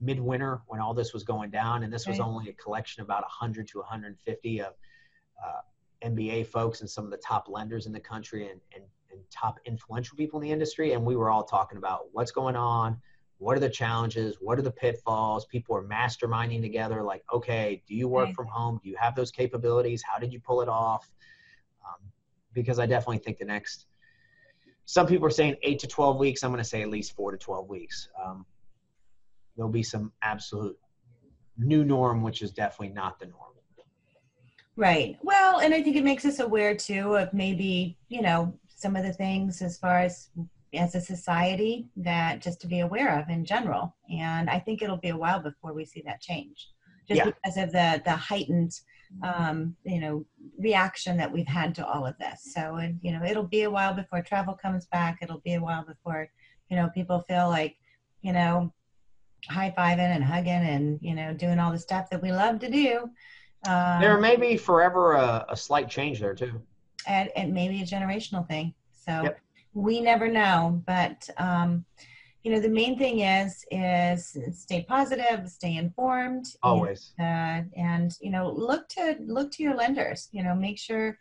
midwinter 0.01 0.61
when 0.67 0.79
all 0.79 0.93
this 0.93 1.13
was 1.13 1.23
going 1.23 1.49
down 1.49 1.83
and 1.83 1.91
this 1.91 2.07
was 2.07 2.19
only 2.19 2.49
a 2.49 2.53
collection 2.53 3.03
about 3.03 3.21
100 3.23 3.67
to 3.67 3.79
150 3.79 4.61
of 4.61 4.73
uh, 5.45 5.59
MBA 6.03 6.47
folks 6.47 6.81
and 6.81 6.89
some 6.89 7.05
of 7.05 7.11
the 7.11 7.17
top 7.17 7.47
lenders 7.49 7.85
in 7.85 7.91
the 7.91 7.99
country 7.99 8.49
and, 8.49 8.59
and, 8.73 8.83
and 9.11 9.19
top 9.29 9.59
influential 9.65 10.15
people 10.17 10.39
in 10.39 10.47
the 10.47 10.51
industry. 10.51 10.93
And 10.93 11.05
we 11.05 11.15
were 11.15 11.29
all 11.29 11.43
talking 11.43 11.77
about 11.77 12.07
what's 12.11 12.31
going 12.31 12.55
on, 12.55 12.97
what 13.39 13.57
are 13.57 13.59
the 13.59 13.69
challenges, 13.69 14.35
what 14.39 14.59
are 14.59 14.61
the 14.61 14.71
pitfalls. 14.71 15.45
People 15.45 15.75
are 15.75 15.83
masterminding 15.83 16.61
together 16.61 17.01
like, 17.01 17.23
okay, 17.33 17.81
do 17.87 17.95
you 17.95 18.07
work 18.07 18.33
from 18.35 18.47
home? 18.47 18.79
Do 18.83 18.89
you 18.89 18.97
have 18.99 19.15
those 19.15 19.31
capabilities? 19.31 20.03
How 20.03 20.19
did 20.19 20.31
you 20.31 20.39
pull 20.39 20.61
it 20.61 20.69
off? 20.69 21.09
Um, 21.85 22.11
because 22.53 22.79
I 22.79 22.85
definitely 22.85 23.19
think 23.19 23.37
the 23.37 23.45
next, 23.45 23.85
some 24.85 25.07
people 25.07 25.25
are 25.25 25.31
saying 25.31 25.55
eight 25.63 25.79
to 25.79 25.87
12 25.87 26.17
weeks. 26.17 26.43
I'm 26.43 26.51
going 26.51 26.61
to 26.61 26.69
say 26.69 26.81
at 26.81 26.89
least 26.89 27.15
four 27.15 27.31
to 27.31 27.37
12 27.37 27.69
weeks. 27.69 28.09
Um, 28.23 28.45
there'll 29.55 29.71
be 29.71 29.83
some 29.83 30.11
absolute 30.21 30.77
new 31.57 31.85
norm, 31.85 32.23
which 32.23 32.41
is 32.41 32.51
definitely 32.51 32.93
not 32.93 33.19
the 33.19 33.27
norm. 33.27 33.49
Right. 34.79 35.17
Well, 35.21 35.59
and 35.59 35.73
I 35.73 35.83
think 35.83 35.97
it 35.97 36.05
makes 36.05 36.23
us 36.23 36.39
aware 36.39 36.73
too 36.73 37.17
of 37.17 37.33
maybe, 37.33 37.97
you 38.07 38.21
know, 38.21 38.53
some 38.73 38.95
of 38.95 39.03
the 39.03 39.11
things 39.11 39.61
as 39.61 39.77
far 39.77 39.99
as 39.99 40.29
as 40.73 40.95
a 40.95 41.01
society 41.01 41.87
that 41.97 42.41
just 42.41 42.61
to 42.61 42.67
be 42.67 42.81
aware 42.81 43.19
of 43.19 43.29
in 43.29 43.43
general. 43.45 43.95
And 44.13 44.49
I 44.49 44.59
think 44.59 44.81
it'll 44.81 44.97
be 44.97 45.09
a 45.09 45.17
while 45.17 45.39
before 45.39 45.73
we 45.73 45.85
see 45.85 46.03
that 46.05 46.21
change. 46.21 46.69
Just 47.07 47.17
yeah. 47.17 47.25
because 47.25 47.57
of 47.57 47.71
the 47.71 48.01
the 48.05 48.15
heightened 48.15 48.79
um, 49.23 49.75
you 49.83 49.99
know, 49.99 50.25
reaction 50.57 51.17
that 51.17 51.31
we've 51.31 51.47
had 51.47 51.75
to 51.75 51.85
all 51.85 52.05
of 52.05 52.17
this. 52.17 52.53
So, 52.53 52.75
and, 52.75 52.99
you 53.01 53.11
know, 53.11 53.23
it'll 53.23 53.43
be 53.47 53.63
a 53.63 53.71
while 53.71 53.93
before 53.93 54.21
travel 54.21 54.53
comes 54.53 54.85
back. 54.87 55.19
It'll 55.21 55.39
be 55.39 55.55
a 55.55 55.61
while 55.61 55.83
before, 55.83 56.29
you 56.69 56.77
know, 56.77 56.89
people 56.93 57.19
feel 57.21 57.49
like, 57.49 57.75
you 58.21 58.33
know, 58.33 58.73
high 59.47 59.73
fiving 59.77 59.99
and 59.99 60.23
hugging 60.23 60.51
and, 60.51 60.99
you 61.01 61.15
know, 61.15 61.33
doing 61.33 61.59
all 61.59 61.71
the 61.71 61.79
stuff 61.79 62.09
that 62.11 62.21
we 62.21 62.31
love 62.31 62.59
to 62.59 62.69
do. 62.69 63.09
Um, 63.67 63.99
there 63.99 64.17
may 64.19 64.35
be 64.35 64.55
forever 64.55 65.13
a, 65.13 65.45
a, 65.49 65.57
slight 65.57 65.89
change 65.89 66.19
there 66.21 66.33
too. 66.33 66.61
And, 67.07 67.29
and 67.35 67.53
maybe 67.53 67.81
a 67.81 67.85
generational 67.85 68.47
thing. 68.47 68.73
So 68.93 69.23
yep. 69.23 69.39
We 69.73 70.01
never 70.01 70.27
know. 70.27 70.81
But 70.85 71.29
um, 71.37 71.85
you 72.43 72.51
know, 72.51 72.59
the 72.59 72.69
main 72.69 72.97
thing 72.97 73.19
is 73.19 73.65
is 73.71 74.37
stay 74.53 74.85
positive, 74.87 75.49
stay 75.49 75.75
informed. 75.75 76.45
Always. 76.63 77.13
And, 77.19 77.67
uh, 77.75 77.79
and 77.79 78.11
you 78.21 78.31
know, 78.31 78.49
look 78.49 78.87
to 78.89 79.17
look 79.19 79.51
to 79.53 79.63
your 79.63 79.75
lenders. 79.75 80.29
You 80.31 80.43
know, 80.43 80.55
make 80.55 80.79
sure 80.79 81.17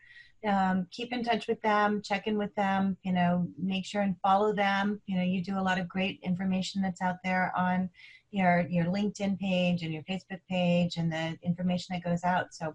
um, 0.46 0.86
keep 0.90 1.12
in 1.12 1.24
touch 1.24 1.48
with 1.48 1.60
them, 1.62 2.00
check 2.02 2.26
in 2.26 2.38
with 2.38 2.54
them, 2.54 2.96
you 3.02 3.12
know, 3.12 3.48
make 3.58 3.84
sure 3.84 4.02
and 4.02 4.16
follow 4.22 4.54
them. 4.54 5.00
You 5.06 5.16
know, 5.16 5.24
you 5.24 5.42
do 5.42 5.58
a 5.58 5.60
lot 5.60 5.78
of 5.80 5.88
great 5.88 6.20
information 6.22 6.80
that's 6.80 7.02
out 7.02 7.16
there 7.24 7.52
on 7.56 7.90
your 8.30 8.66
your 8.68 8.84
LinkedIn 8.84 9.38
page 9.38 9.82
and 9.82 9.92
your 9.92 10.02
Facebook 10.04 10.40
page 10.48 10.96
and 10.96 11.12
the 11.12 11.36
information 11.42 11.94
that 11.94 12.08
goes 12.08 12.22
out. 12.24 12.54
So 12.54 12.74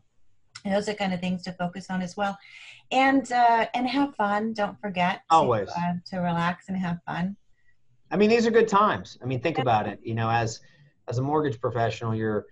those 0.66 0.88
are 0.88 0.94
kind 0.94 1.14
of 1.14 1.20
things 1.20 1.44
to 1.44 1.52
focus 1.54 1.88
on 1.90 2.02
as 2.02 2.16
well, 2.16 2.38
and 2.92 3.32
uh, 3.32 3.68
and 3.74 3.88
have 3.88 4.16
fun. 4.16 4.54
Don't 4.54 4.80
forget 4.80 5.24
always 5.30 5.70
to, 5.70 5.80
uh, 5.80 5.94
to 6.12 6.18
relax 6.18 6.70
and 6.70 6.78
have 6.78 7.00
fun. 7.06 7.36
I 8.12 8.18
mean, 8.18 8.30
these 8.30 8.46
are 8.46 8.52
good 8.52 8.68
times. 8.68 9.18
I 9.22 9.26
mean, 9.26 9.42
think 9.42 9.58
about 9.58 9.88
it. 9.88 10.00
You 10.04 10.16
know, 10.16 10.30
as 10.30 10.62
as 11.08 11.18
a 11.18 11.22
mortgage 11.22 11.60
professional, 11.60 12.16
you're 12.16 12.46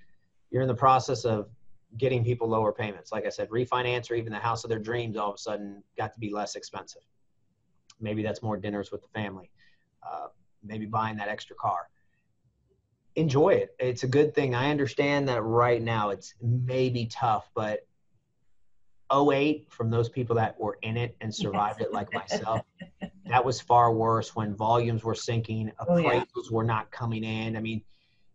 you're 0.49 0.61
in 0.61 0.67
the 0.67 0.75
process 0.75 1.23
of 1.23 1.49
getting 1.97 2.23
people 2.23 2.47
lower 2.47 2.71
payments. 2.71 3.11
Like 3.11 3.25
I 3.25 3.29
said, 3.29 3.49
refinance 3.49 4.09
or 4.11 4.15
even 4.15 4.31
the 4.31 4.39
house 4.39 4.63
of 4.63 4.69
their 4.69 4.79
dreams 4.79 5.17
all 5.17 5.29
of 5.29 5.35
a 5.35 5.37
sudden 5.37 5.83
got 5.97 6.13
to 6.13 6.19
be 6.19 6.31
less 6.31 6.55
expensive. 6.55 7.01
Maybe 7.99 8.23
that's 8.23 8.41
more 8.41 8.57
dinners 8.57 8.91
with 8.91 9.01
the 9.01 9.09
family. 9.09 9.51
Uh, 10.01 10.27
maybe 10.63 10.85
buying 10.85 11.17
that 11.17 11.27
extra 11.27 11.55
car 11.55 11.87
enjoy 13.15 13.49
it. 13.49 13.75
It's 13.79 14.03
a 14.03 14.07
good 14.07 14.33
thing. 14.33 14.55
I 14.55 14.69
understand 14.69 15.27
that 15.27 15.41
right 15.41 15.81
now 15.81 16.09
it's 16.09 16.33
maybe 16.41 17.07
tough, 17.07 17.49
but 17.53 17.85
08 19.13 19.67
from 19.69 19.89
those 19.89 20.09
people 20.09 20.35
that 20.35 20.59
were 20.59 20.77
in 20.81 20.97
it 20.97 21.15
and 21.21 21.33
survived 21.33 21.81
it 21.81 21.91
like 21.91 22.13
myself, 22.13 22.61
that 23.25 23.43
was 23.43 23.61
far 23.61 23.93
worse 23.93 24.35
when 24.35 24.55
volumes 24.55 25.03
were 25.03 25.15
sinking, 25.15 25.71
appraisals 25.79 26.25
oh, 26.37 26.41
yeah. 26.43 26.51
were 26.51 26.63
not 26.63 26.91
coming 26.91 27.23
in. 27.23 27.55
I 27.55 27.59
mean, 27.59 27.81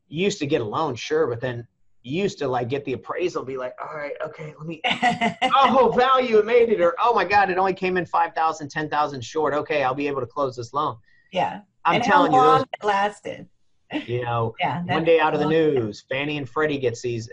you 0.08 0.24
used 0.24 0.38
to 0.38 0.46
get 0.46 0.60
a 0.60 0.64
loan, 0.64 0.94
sure, 0.94 1.26
but 1.26 1.40
then 1.40 1.66
you 2.02 2.22
used 2.22 2.38
to 2.38 2.48
like 2.48 2.68
get 2.68 2.84
the 2.84 2.92
appraisal, 2.92 3.44
be 3.44 3.56
like, 3.56 3.74
all 3.82 3.96
right, 3.96 4.14
okay, 4.24 4.54
let 4.58 4.66
me, 4.66 4.80
oh, 5.54 5.92
value, 5.96 6.38
it 6.38 6.46
made 6.46 6.68
it, 6.68 6.80
or 6.80 6.94
oh 7.00 7.14
my 7.14 7.24
God, 7.24 7.50
it 7.50 7.58
only 7.58 7.74
came 7.74 7.96
in 7.96 8.06
5,000, 8.06 8.68
10,000 8.68 9.24
short. 9.24 9.54
Okay, 9.54 9.82
I'll 9.82 9.94
be 9.94 10.06
able 10.06 10.20
to 10.20 10.26
close 10.26 10.56
this 10.56 10.72
loan. 10.72 10.96
Yeah. 11.32 11.60
I'm 11.84 11.96
and 11.96 12.04
telling 12.04 12.32
you, 12.32 12.40
those, 12.40 12.62
it 12.62 12.84
lasted 12.84 13.48
you 13.92 14.22
know, 14.22 14.54
yeah, 14.60 14.82
one 14.84 15.04
day 15.04 15.20
out 15.20 15.34
of 15.34 15.40
the 15.40 15.46
news, 15.46 16.04
Fannie 16.08 16.38
and 16.38 16.48
Freddie 16.48 16.78
gets 16.78 17.02
these. 17.02 17.28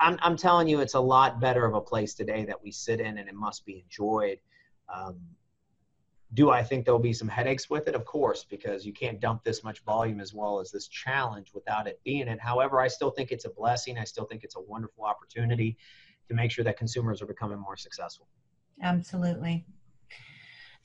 I'm, 0.00 0.18
I'm 0.22 0.36
telling 0.36 0.68
you, 0.68 0.80
it's 0.80 0.94
a 0.94 1.00
lot 1.00 1.40
better 1.40 1.64
of 1.64 1.74
a 1.74 1.80
place 1.80 2.14
today 2.14 2.44
that 2.44 2.62
we 2.62 2.70
sit 2.70 3.00
in, 3.00 3.18
and 3.18 3.28
it 3.28 3.34
must 3.34 3.64
be 3.64 3.84
enjoyed. 3.84 4.38
Um, 4.92 5.20
do 6.34 6.50
I 6.50 6.62
think 6.62 6.84
there'll 6.84 6.98
be 6.98 7.12
some 7.12 7.28
headaches 7.28 7.70
with 7.70 7.86
it? 7.86 7.94
Of 7.94 8.04
course, 8.04 8.44
because 8.44 8.84
you 8.84 8.92
can't 8.92 9.20
dump 9.20 9.44
this 9.44 9.62
much 9.62 9.84
volume 9.84 10.20
as 10.20 10.34
well 10.34 10.58
as 10.58 10.70
this 10.70 10.88
challenge 10.88 11.52
without 11.54 11.86
it 11.86 12.00
being 12.04 12.26
it. 12.26 12.40
However, 12.40 12.80
I 12.80 12.88
still 12.88 13.10
think 13.10 13.30
it's 13.30 13.44
a 13.44 13.50
blessing. 13.50 13.98
I 13.98 14.04
still 14.04 14.24
think 14.24 14.42
it's 14.42 14.56
a 14.56 14.60
wonderful 14.60 15.04
opportunity 15.04 15.76
to 16.28 16.34
make 16.34 16.50
sure 16.50 16.64
that 16.64 16.76
consumers 16.76 17.22
are 17.22 17.26
becoming 17.26 17.58
more 17.58 17.76
successful. 17.76 18.26
Absolutely. 18.82 19.64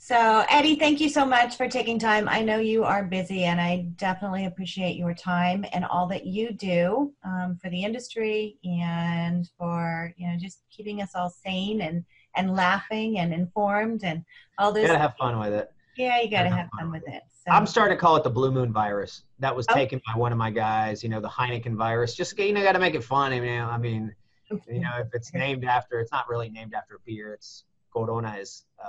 So, 0.01 0.45
Eddie, 0.49 0.75
thank 0.75 1.01
you 1.01 1.09
so 1.09 1.25
much 1.25 1.57
for 1.57 1.67
taking 1.67 1.99
time. 1.99 2.29
I 2.29 2.41
know 2.41 2.57
you 2.57 2.85
are 2.85 3.03
busy, 3.03 3.43
and 3.43 3.59
I 3.59 3.85
definitely 3.97 4.45
appreciate 4.45 4.95
your 4.95 5.13
time 5.13 5.65
and 5.73 5.83
all 5.83 6.07
that 6.07 6.25
you 6.25 6.53
do 6.53 7.13
um, 7.25 7.59
for 7.61 7.69
the 7.69 7.83
industry 7.83 8.57
and 8.63 9.47
for 9.57 10.13
you 10.15 10.29
know 10.29 10.37
just 10.37 10.61
keeping 10.71 11.01
us 11.01 11.11
all 11.15 11.29
sane 11.29 11.81
and 11.81 12.05
and 12.37 12.55
laughing 12.55 13.19
and 13.19 13.33
informed 13.33 14.05
and 14.05 14.23
all 14.57 14.71
this. 14.71 14.83
You 14.83 14.87
gotta 14.87 14.99
have 14.99 15.17
fun 15.17 15.37
with 15.37 15.51
it. 15.51 15.69
Yeah, 15.97 16.21
you 16.21 16.31
gotta, 16.31 16.49
have, 16.49 16.69
fun 16.79 16.91
with 16.91 17.03
it. 17.05 17.21
So. 17.45 17.51
I'm 17.51 17.67
starting 17.67 17.97
to 17.97 17.99
call 17.99 18.15
it 18.15 18.23
the 18.23 18.29
blue 18.29 18.51
moon 18.53 18.71
virus. 18.71 19.23
That 19.39 19.53
was 19.53 19.65
oh. 19.69 19.73
taken 19.73 20.01
by 20.07 20.17
one 20.17 20.31
of 20.31 20.37
my 20.37 20.49
guys. 20.49 21.03
You 21.03 21.09
know, 21.09 21.19
the 21.19 21.27
Heineken 21.27 21.75
virus. 21.75 22.15
Just 22.15 22.39
you 22.39 22.53
know, 22.53 22.63
got 22.63 22.71
to 22.71 22.79
make 22.79 22.95
it 22.95 23.03
fun. 23.03 23.33
I 23.33 23.41
mean, 23.41 23.61
I 23.61 23.77
mean, 23.77 24.15
you 24.49 24.59
know, 24.79 24.93
if 24.99 25.07
it's 25.13 25.33
named 25.33 25.65
after, 25.65 25.99
it's 25.99 26.13
not 26.13 26.29
really 26.29 26.49
named 26.49 26.73
after 26.73 27.01
beer. 27.05 27.33
It's 27.33 27.65
Corona 27.93 28.37
is. 28.39 28.63
Uh, 28.81 28.87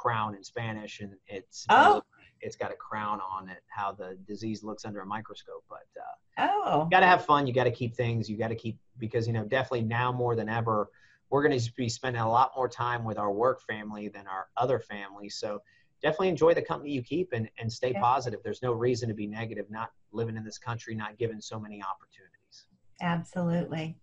crown 0.00 0.34
in 0.34 0.42
Spanish, 0.42 1.00
and 1.00 1.12
it's 1.26 1.66
oh. 1.68 2.02
it's 2.40 2.56
got 2.56 2.72
a 2.72 2.76
crown 2.76 3.20
on 3.20 3.48
it. 3.48 3.62
How 3.68 3.92
the 3.92 4.18
disease 4.26 4.62
looks 4.62 4.84
under 4.84 5.00
a 5.00 5.06
microscope, 5.06 5.64
but 5.68 5.86
uh, 5.98 6.48
oh, 6.64 6.88
got 6.90 7.00
to 7.00 7.06
have 7.06 7.24
fun. 7.24 7.46
You 7.46 7.52
got 7.52 7.64
to 7.64 7.70
keep 7.70 7.94
things. 7.94 8.28
You 8.28 8.38
got 8.38 8.48
to 8.48 8.54
keep 8.54 8.78
because 8.98 9.26
you 9.26 9.32
know 9.32 9.44
definitely 9.44 9.82
now 9.82 10.10
more 10.10 10.34
than 10.34 10.48
ever, 10.48 10.90
we're 11.30 11.46
going 11.46 11.58
to 11.58 11.72
be 11.76 11.88
spending 11.88 12.22
a 12.22 12.30
lot 12.30 12.52
more 12.56 12.68
time 12.68 13.04
with 13.04 13.18
our 13.18 13.32
work 13.32 13.60
family 13.62 14.08
than 14.08 14.26
our 14.26 14.46
other 14.56 14.78
families. 14.78 15.36
So 15.36 15.60
definitely 16.02 16.28
enjoy 16.28 16.54
the 16.54 16.62
company 16.62 16.92
you 16.92 17.02
keep 17.02 17.32
and, 17.32 17.48
and 17.58 17.70
stay 17.70 17.92
yeah. 17.92 18.00
positive. 18.00 18.40
There's 18.42 18.62
no 18.62 18.72
reason 18.72 19.08
to 19.08 19.14
be 19.14 19.26
negative. 19.26 19.66
Not 19.70 19.90
living 20.12 20.36
in 20.36 20.44
this 20.44 20.58
country, 20.58 20.94
not 20.94 21.18
given 21.18 21.40
so 21.40 21.60
many 21.60 21.82
opportunities. 21.82 22.66
Absolutely. 23.02 23.96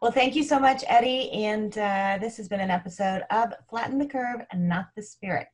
Well, 0.00 0.12
thank 0.12 0.34
you 0.34 0.42
so 0.42 0.58
much, 0.58 0.84
Eddie. 0.88 1.30
And 1.32 1.76
uh, 1.78 2.18
this 2.20 2.36
has 2.36 2.48
been 2.48 2.60
an 2.60 2.70
episode 2.70 3.22
of 3.30 3.52
Flatten 3.68 3.98
the 3.98 4.06
Curve 4.06 4.42
and 4.50 4.68
Not 4.68 4.86
the 4.96 5.02
Spirit. 5.02 5.48